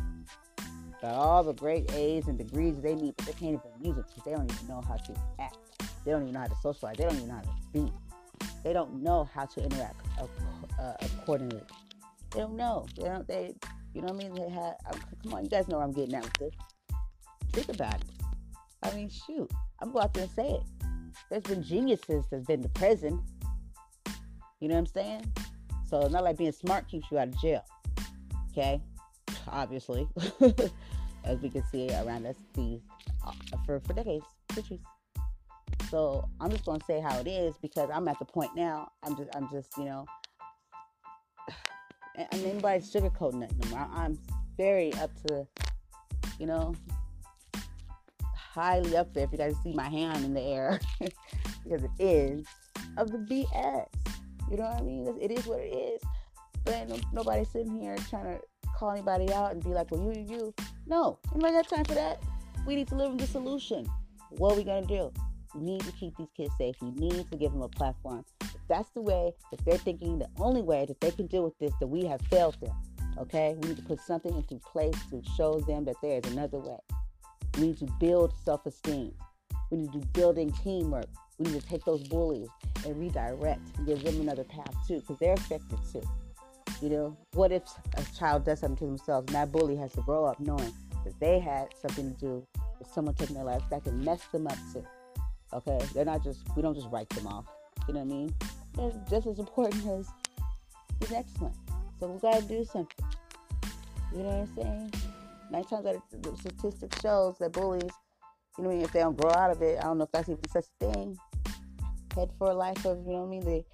got 1.02 1.14
all 1.14 1.42
the 1.42 1.52
great 1.52 1.90
A's 1.92 2.28
and 2.28 2.38
degrees 2.38 2.76
they 2.80 2.94
need, 2.94 3.14
but 3.16 3.26
they 3.26 3.32
can't 3.32 3.54
even 3.54 3.60
use 3.80 3.98
it 3.98 4.04
because 4.06 4.24
they 4.24 4.32
don't 4.32 4.50
even 4.52 4.68
know 4.68 4.82
how 4.86 4.96
to 4.96 5.14
act. 5.38 5.56
They 6.04 6.12
don't 6.12 6.22
even 6.22 6.34
know 6.34 6.40
how 6.40 6.46
to 6.46 6.56
socialize. 6.56 6.96
They 6.96 7.04
don't 7.04 7.16
even 7.16 7.28
know 7.28 7.34
how 7.34 7.40
to 7.40 7.62
speak. 7.62 7.92
They 8.64 8.72
don't 8.72 9.02
know 9.02 9.28
how 9.34 9.44
to 9.46 9.62
interact 9.62 10.06
uh, 10.78 10.92
accordingly. 11.00 11.62
They 12.32 12.40
don't 12.40 12.56
know. 12.56 12.86
They 12.96 13.04
don't. 13.04 13.26
They, 13.26 13.54
you 13.94 14.02
know 14.02 14.12
what 14.12 14.24
I 14.24 14.28
mean? 14.28 14.34
They. 14.34 14.46
Uh, 14.46 14.92
come 15.22 15.34
on, 15.34 15.44
you 15.44 15.50
guys 15.50 15.68
know 15.68 15.78
where 15.78 15.86
I'm 15.86 15.92
getting 15.92 16.14
at 16.14 16.24
with 16.24 16.34
this. 16.34 16.54
Think 17.52 17.68
about 17.68 17.94
it. 17.94 18.04
I 18.82 18.94
mean, 18.94 19.10
shoot. 19.10 19.50
I'm 19.80 19.92
going 19.92 20.04
out 20.04 20.14
there 20.14 20.24
and 20.24 20.32
say 20.32 20.50
it. 20.50 20.62
There's 21.28 21.42
been 21.42 21.62
geniuses 21.62 22.24
that's 22.30 22.46
been 22.46 22.62
to 22.62 22.68
prison. 22.70 23.22
You 24.60 24.68
know 24.68 24.74
what 24.74 24.80
I'm 24.80 24.86
saying? 24.86 25.32
So 25.88 26.00
it's 26.00 26.12
not 26.12 26.24
like 26.24 26.38
being 26.38 26.52
smart 26.52 26.88
keeps 26.88 27.10
you 27.10 27.18
out 27.18 27.28
of 27.28 27.40
jail. 27.40 27.64
Okay? 28.52 28.80
Obviously. 29.48 30.08
As 31.24 31.38
we 31.40 31.50
can 31.50 31.62
see 31.70 31.90
around 31.90 32.26
us 32.26 32.36
these 32.54 32.80
uh, 33.26 33.32
for, 33.66 33.80
for 33.80 33.92
decades, 33.92 34.24
centuries. 34.54 34.80
So 35.90 36.28
I'm 36.40 36.50
just 36.50 36.64
gonna 36.64 36.84
say 36.86 37.00
how 37.00 37.18
it 37.18 37.26
is 37.26 37.56
because 37.60 37.90
I'm 37.92 38.06
at 38.06 38.18
the 38.20 38.24
point 38.24 38.52
now. 38.54 38.92
I'm 39.02 39.16
just 39.16 39.34
I'm 39.34 39.50
just, 39.50 39.76
you 39.76 39.84
know, 39.84 40.06
and 42.16 42.44
anybody's 42.44 42.92
sugarcoating 42.92 43.42
it 43.42 43.52
anymore. 43.60 43.88
I'm 43.92 44.16
very 44.56 44.94
up 44.94 45.10
to, 45.26 45.46
you 46.38 46.46
know, 46.46 46.74
highly 48.34 48.96
up 48.96 49.12
there. 49.14 49.24
If 49.24 49.32
you 49.32 49.38
guys 49.38 49.56
see 49.64 49.72
my 49.72 49.88
hand 49.88 50.24
in 50.24 50.32
the 50.32 50.42
air, 50.42 50.80
because 51.64 51.82
it 51.82 51.90
is 51.98 52.46
of 52.96 53.10
the 53.10 53.18
BS. 53.18 53.86
You 54.48 54.56
know 54.56 54.64
what 54.64 54.78
I 54.78 54.82
mean? 54.82 55.18
It 55.20 55.32
is 55.32 55.46
what 55.46 55.60
it 55.60 55.74
is. 55.74 56.00
But 56.64 56.88
nobody 57.12 57.44
sitting 57.44 57.80
here 57.80 57.96
trying 58.08 58.24
to 58.24 58.40
call 58.76 58.90
anybody 58.92 59.32
out 59.32 59.52
and 59.52 59.62
be 59.62 59.70
like, 59.70 59.90
well, 59.90 60.02
you, 60.02 60.20
you, 60.20 60.36
you. 60.36 60.54
No, 60.86 61.18
anybody 61.32 61.54
got 61.54 61.68
time 61.68 61.84
for 61.84 61.94
that? 61.94 62.22
We 62.66 62.76
need 62.76 62.88
to 62.88 62.94
live 62.96 63.12
in 63.12 63.16
the 63.16 63.26
solution. 63.26 63.88
What 64.30 64.52
are 64.52 64.56
we 64.56 64.64
gonna 64.64 64.86
do? 64.86 65.12
We 65.54 65.62
need 65.62 65.80
to 65.82 65.92
keep 65.92 66.16
these 66.16 66.30
kids 66.36 66.52
safe. 66.58 66.76
We 66.80 66.90
need 66.92 67.30
to 67.30 67.36
give 67.36 67.52
them 67.52 67.62
a 67.62 67.68
platform. 67.68 68.24
If 68.40 68.60
that's 68.68 68.90
the 68.90 69.02
way 69.02 69.32
if 69.52 69.64
they're 69.64 69.78
thinking, 69.78 70.18
the 70.18 70.28
only 70.38 70.62
way 70.62 70.86
that 70.86 71.00
they 71.00 71.10
can 71.10 71.26
deal 71.26 71.42
with 71.42 71.58
this, 71.58 71.72
that 71.80 71.86
we 71.86 72.04
have 72.04 72.20
failed 72.30 72.56
them. 72.60 72.74
Okay, 73.18 73.56
we 73.60 73.68
need 73.68 73.76
to 73.76 73.82
put 73.82 74.00
something 74.00 74.34
into 74.34 74.56
place 74.56 74.94
to 75.10 75.22
show 75.36 75.60
them 75.60 75.84
that 75.84 75.96
there 76.02 76.20
is 76.22 76.32
another 76.32 76.58
way. 76.58 76.78
We 77.58 77.68
need 77.68 77.78
to 77.78 77.88
build 77.98 78.32
self-esteem. 78.44 79.12
We 79.70 79.78
need 79.78 79.92
to 79.92 79.98
do 79.98 80.06
building 80.12 80.52
teamwork. 80.62 81.06
We 81.38 81.50
need 81.50 81.60
to 81.60 81.66
take 81.66 81.84
those 81.84 82.06
bullies 82.08 82.48
and 82.86 82.98
redirect 82.98 83.60
and 83.76 83.86
give 83.86 84.02
them 84.04 84.20
another 84.20 84.44
path 84.44 84.72
too, 84.86 85.00
because 85.00 85.18
they're 85.18 85.34
affected 85.34 85.78
too. 85.92 86.02
You 86.80 86.88
know, 86.90 87.16
what 87.32 87.52
if 87.52 87.64
a 87.96 88.02
child 88.16 88.44
does 88.44 88.60
something 88.60 88.78
to 88.78 88.86
themselves 88.86 89.26
and 89.26 89.34
that 89.34 89.52
bully 89.52 89.76
has 89.76 89.92
to 89.92 90.02
grow 90.02 90.24
up 90.24 90.38
knowing 90.40 90.72
that 91.04 91.18
they 91.18 91.40
had 91.40 91.68
something 91.80 92.14
to 92.14 92.18
do 92.18 92.46
with 92.78 92.88
someone 92.88 93.14
taking 93.14 93.34
their 93.34 93.44
life 93.44 93.62
that 93.70 93.84
can 93.84 94.02
mess 94.02 94.24
them 94.32 94.46
up 94.46 94.56
too. 94.72 94.84
Okay, 95.52 95.78
they're 95.94 96.04
not 96.04 96.22
just 96.22 96.40
we 96.56 96.62
don't 96.62 96.74
just 96.74 96.88
write 96.90 97.08
them 97.10 97.26
off. 97.26 97.46
You 97.88 97.94
know 97.94 98.00
what 98.00 98.14
I 98.14 98.16
mean? 98.16 98.34
They're 98.76 98.92
just 99.10 99.26
as 99.26 99.38
important 99.38 99.86
as 99.86 100.08
the 101.00 101.14
next 101.14 101.40
one. 101.40 101.54
So 101.98 102.06
we 102.06 102.20
gotta 102.20 102.42
do 102.42 102.64
something. 102.64 103.06
You 104.12 104.22
know 104.22 104.28
what 104.28 104.48
I'm 104.48 104.54
saying? 104.54 104.92
Nine 105.50 105.64
times 105.64 105.86
out 105.86 105.96
of 105.96 106.22
the 106.22 106.36
statistics 106.36 107.00
shows 107.00 107.36
that 107.38 107.52
bullies, 107.52 107.82
you 108.56 108.64
know, 108.64 108.68
what 108.68 108.74
I 108.74 108.76
mean? 108.76 108.84
if 108.84 108.92
they 108.92 109.00
don't 109.00 109.20
grow 109.20 109.32
out 109.32 109.50
of 109.50 109.60
it, 109.62 109.78
I 109.78 109.82
don't 109.82 109.98
know 109.98 110.04
if 110.04 110.12
that's 110.12 110.28
even 110.28 110.48
such 110.48 110.66
a 110.80 110.92
thing 110.92 111.18
head 112.14 112.30
for 112.38 112.50
a 112.50 112.54
life 112.54 112.84
of, 112.84 112.98
you 113.06 113.12
know 113.12 113.20
what 113.20 113.26
I 113.26 113.30
mean, 113.30 113.44
the 113.44 113.64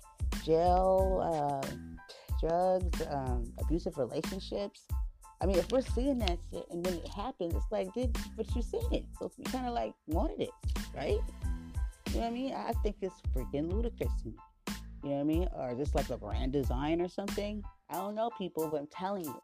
jail, 0.44 1.20
uh, 1.22 1.66
drugs, 2.40 3.02
um, 3.10 3.52
abusive 3.58 3.96
relationships. 3.98 4.86
I 5.40 5.46
mean, 5.46 5.56
if 5.56 5.70
we're 5.70 5.82
seeing 5.82 6.18
that 6.18 6.38
shit 6.50 6.64
and 6.70 6.84
then 6.84 6.94
it 6.94 7.08
happens, 7.08 7.54
it's 7.54 7.70
like, 7.70 7.92
did 7.92 8.16
but 8.36 8.46
you 8.54 8.62
seen 8.62 8.92
it, 8.92 9.04
so 9.18 9.30
you 9.36 9.44
kind 9.44 9.66
of 9.66 9.74
like 9.74 9.94
wanted 10.06 10.40
it, 10.40 10.50
right? 10.94 11.18
You 12.16 12.22
know 12.22 12.28
what 12.28 12.32
I 12.32 12.34
mean? 12.34 12.54
I 12.54 12.72
think 12.82 12.96
it's 13.02 13.20
freaking 13.34 13.70
ludicrous 13.70 14.12
to 14.22 14.28
me. 14.28 14.34
You 15.02 15.10
know 15.10 15.14
what 15.16 15.20
I 15.20 15.24
mean? 15.24 15.48
Or 15.54 15.74
just 15.74 15.94
like 15.94 16.08
a 16.10 16.16
grand 16.16 16.52
design 16.52 17.00
or 17.00 17.08
something. 17.08 17.62
I 17.90 17.94
don't 17.94 18.14
know, 18.14 18.30
people, 18.38 18.68
but 18.68 18.80
I'm 18.80 18.86
telling 18.86 19.24
you, 19.24 19.42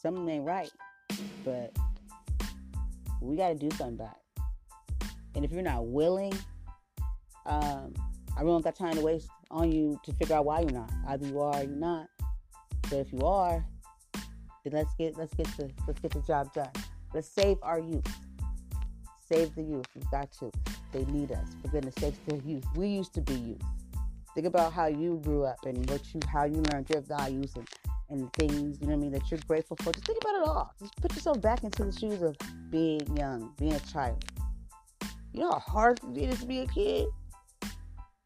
something 0.00 0.28
ain't 0.28 0.44
right. 0.44 0.70
But 1.44 1.74
we 3.22 3.36
got 3.36 3.48
to 3.48 3.54
do 3.54 3.70
something 3.76 3.94
about 3.94 4.16
it. 4.16 5.16
And 5.34 5.44
if 5.44 5.50
you're 5.50 5.62
not 5.62 5.86
willing 5.86 6.34
um, 7.46 7.94
I 8.36 8.40
really 8.40 8.52
don't 8.52 8.64
got 8.64 8.76
time 8.76 8.94
to 8.94 9.00
waste 9.00 9.28
on 9.50 9.72
you 9.72 9.98
to 10.04 10.12
figure 10.12 10.36
out 10.36 10.44
why 10.44 10.60
you're 10.60 10.72
not. 10.72 10.90
Either 11.08 11.26
you 11.26 11.40
are 11.40 11.56
or 11.56 11.62
you're 11.62 11.70
not. 11.70 12.08
But 12.82 12.94
if 12.94 13.12
you 13.12 13.20
are, 13.20 13.64
then 14.64 14.72
let's 14.72 14.94
get 14.96 15.16
let's 15.16 15.32
get 15.34 15.46
the 15.56 15.70
let's 15.86 16.00
get 16.00 16.10
the 16.10 16.20
job 16.20 16.52
done. 16.52 16.70
Let's 17.14 17.28
save 17.28 17.56
our 17.62 17.78
youth. 17.78 18.04
Save 19.28 19.54
the 19.54 19.62
youth. 19.62 19.86
We've 19.94 20.10
got 20.10 20.30
to. 20.38 20.52
They 20.92 21.04
need 21.06 21.32
us. 21.32 21.48
For 21.62 21.68
goodness 21.68 21.94
sakes, 21.98 22.18
the 22.26 22.36
youth. 22.38 22.64
We 22.76 22.88
used 22.88 23.12
to 23.14 23.20
be 23.20 23.34
youth. 23.34 23.62
Think 24.34 24.46
about 24.46 24.72
how 24.72 24.86
you 24.86 25.20
grew 25.24 25.44
up 25.44 25.64
and 25.64 25.88
what 25.90 26.14
you 26.14 26.20
how 26.30 26.44
you 26.44 26.62
learned 26.70 26.90
your 26.90 27.00
values 27.00 27.52
and, 27.56 27.66
and 28.10 28.32
things, 28.34 28.78
you 28.80 28.86
know 28.86 28.92
what 28.92 28.98
I 28.98 29.02
mean, 29.02 29.12
that 29.12 29.30
you're 29.30 29.40
grateful 29.48 29.76
for. 29.76 29.92
Just 29.92 30.06
think 30.06 30.18
about 30.20 30.34
it 30.36 30.46
all. 30.46 30.74
Just 30.78 30.94
put 30.96 31.14
yourself 31.14 31.40
back 31.40 31.64
into 31.64 31.84
the 31.84 31.92
shoes 31.92 32.22
of 32.22 32.36
being 32.70 33.00
young, 33.16 33.52
being 33.58 33.72
a 33.72 33.80
child. 33.80 34.22
You 35.32 35.40
know 35.40 35.52
how 35.52 35.58
hard 35.58 36.00
it 36.14 36.28
is 36.28 36.40
to 36.40 36.46
be 36.46 36.60
a 36.60 36.66
kid? 36.66 37.08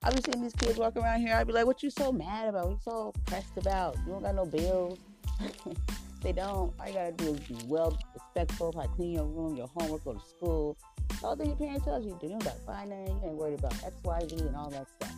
I 0.02 0.10
be 0.10 0.20
seeing 0.20 0.42
these 0.42 0.54
kids 0.54 0.78
walk 0.78 0.96
around 0.96 1.20
here. 1.20 1.34
I'd 1.34 1.46
be 1.46 1.52
like, 1.52 1.66
"What 1.66 1.82
you 1.82 1.90
so 1.90 2.10
mad 2.10 2.48
about? 2.48 2.66
What 2.66 2.72
you 2.72 2.80
so 2.82 3.12
pressed 3.26 3.56
about? 3.56 3.96
You 4.06 4.12
don't 4.12 4.22
got 4.22 4.34
no 4.34 4.46
bills." 4.46 4.98
they 6.20 6.32
don't. 6.32 6.72
All 6.78 6.86
you 6.86 6.92
gotta 6.92 7.12
do 7.12 7.34
is 7.34 7.40
be 7.40 7.56
well 7.66 7.98
respectful, 8.14 8.72
like 8.74 8.90
clean 8.92 9.12
your 9.12 9.24
room, 9.24 9.56
your 9.56 9.68
homework, 9.68 10.04
go 10.04 10.14
to 10.14 10.20
school. 10.20 10.76
All 11.22 11.36
that 11.36 11.46
your 11.46 11.56
parents 11.56 11.84
tells 11.84 12.04
you 12.04 12.12
to 12.12 12.18
do. 12.18 12.26
You 12.26 12.38
don't 12.38 12.44
gotta. 12.66 12.86
You 12.86 13.20
ain't 13.24 13.34
worried 13.34 13.58
about 13.58 13.72
X, 13.84 13.94
Y, 14.04 14.20
Z, 14.28 14.36
and 14.40 14.56
all 14.56 14.70
that 14.70 14.86
stuff. 14.88 15.14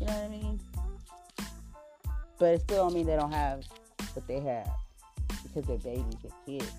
You 0.00 0.06
know 0.06 0.12
what 0.12 0.24
I 0.24 0.28
mean? 0.28 0.60
But 2.38 2.54
it 2.54 2.60
still 2.62 2.84
don't 2.84 2.94
mean 2.94 3.06
they 3.06 3.16
don't 3.16 3.32
have 3.32 3.64
what 4.12 4.26
they 4.26 4.40
have 4.40 4.68
because 5.42 5.64
they're 5.66 5.78
babies, 5.78 6.14
they're 6.22 6.32
kids. 6.44 6.72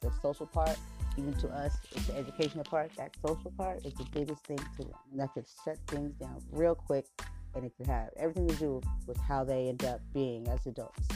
The 0.00 0.10
social 0.20 0.46
part, 0.46 0.76
even 1.16 1.34
to 1.34 1.48
us, 1.48 1.76
it's 1.94 2.06
the 2.06 2.16
educational 2.16 2.64
part. 2.64 2.90
That 2.96 3.14
social 3.24 3.52
part 3.52 3.84
is 3.84 3.94
the 3.94 4.06
biggest 4.12 4.44
thing 4.46 4.58
to 4.58 4.84
them. 4.84 4.94
And 5.10 5.20
that 5.20 5.32
could 5.34 5.44
shut 5.64 5.76
things 5.86 6.12
down 6.14 6.42
real 6.50 6.74
quick 6.74 7.06
and 7.54 7.64
it 7.64 7.72
could 7.76 7.86
have 7.86 8.08
everything 8.16 8.48
to 8.48 8.56
do 8.56 8.80
with 9.06 9.18
how 9.18 9.44
they 9.44 9.68
end 9.68 9.84
up 9.84 10.00
being 10.12 10.48
as 10.48 10.66
adults. 10.66 11.06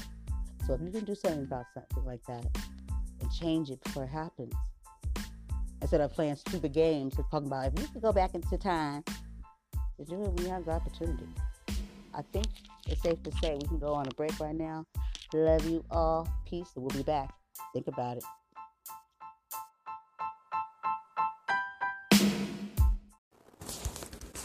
So 0.67 0.75
if 0.75 0.81
you 0.81 0.91
can 0.91 1.05
do 1.05 1.15
something 1.15 1.45
about 1.45 1.67
something 1.75 2.05
like 2.05 2.25
that 2.27 2.45
and 3.21 3.33
change 3.33 3.71
it 3.71 3.83
before 3.85 4.03
it 4.05 4.09
happens, 4.09 4.53
instead 5.81 6.01
of 6.01 6.13
playing 6.13 6.35
stupid 6.35 6.73
games 6.73 7.17
and 7.17 7.25
talking 7.31 7.47
about 7.47 7.67
if 7.67 7.81
you 7.81 7.87
could 7.89 8.03
go 8.03 8.13
back 8.13 8.35
into 8.35 8.59
time 8.59 9.05
to 9.97 10.05
do 10.05 10.25
it 10.25 10.41
you 10.41 10.49
have 10.49 10.65
the 10.65 10.73
opportunity. 10.73 11.29
I 12.13 12.23
think 12.33 12.47
it's 12.89 13.01
safe 13.03 13.23
to 13.23 13.33
say 13.41 13.57
we 13.61 13.69
can 13.69 13.79
go 13.79 13.93
on 13.93 14.07
a 14.09 14.15
break 14.15 14.39
right 14.41 14.55
now. 14.55 14.85
Love 15.33 15.69
you 15.69 15.85
all. 15.91 16.29
Peace. 16.49 16.71
We'll 16.75 16.89
be 16.89 17.03
back. 17.03 17.33
Think 17.73 17.87
about 17.87 18.17
it. 18.17 18.25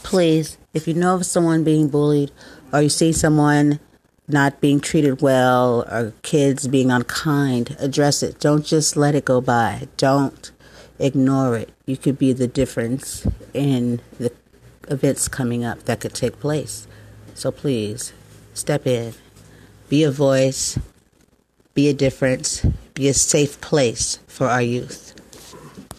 Please, 0.02 0.58
if 0.74 0.86
you 0.86 0.94
know 0.94 1.14
of 1.16 1.26
someone 1.26 1.64
being 1.64 1.88
bullied 1.88 2.30
or 2.72 2.82
you 2.82 2.90
see 2.90 3.12
someone 3.12 3.80
not 4.28 4.60
being 4.60 4.80
treated 4.80 5.20
well 5.20 5.82
or 5.90 6.12
kids 6.22 6.68
being 6.68 6.90
unkind, 6.90 7.76
address 7.78 8.22
it. 8.22 8.38
Don't 8.40 8.64
just 8.64 8.96
let 8.96 9.14
it 9.14 9.24
go 9.24 9.40
by. 9.40 9.88
Don't 9.96 10.50
ignore 10.98 11.56
it. 11.56 11.70
You 11.86 11.96
could 11.96 12.18
be 12.18 12.32
the 12.32 12.46
difference 12.46 13.26
in 13.52 14.00
the 14.18 14.32
events 14.88 15.28
coming 15.28 15.64
up 15.64 15.84
that 15.84 16.00
could 16.00 16.14
take 16.14 16.40
place. 16.40 16.86
So 17.34 17.50
please, 17.50 18.12
step 18.54 18.86
in. 18.86 19.14
Be 19.88 20.04
a 20.04 20.10
voice. 20.10 20.78
Be 21.74 21.88
a 21.88 21.94
difference. 21.94 22.64
Be 22.94 23.08
a 23.08 23.14
safe 23.14 23.60
place 23.60 24.18
for 24.26 24.46
our 24.46 24.62
youth. 24.62 25.11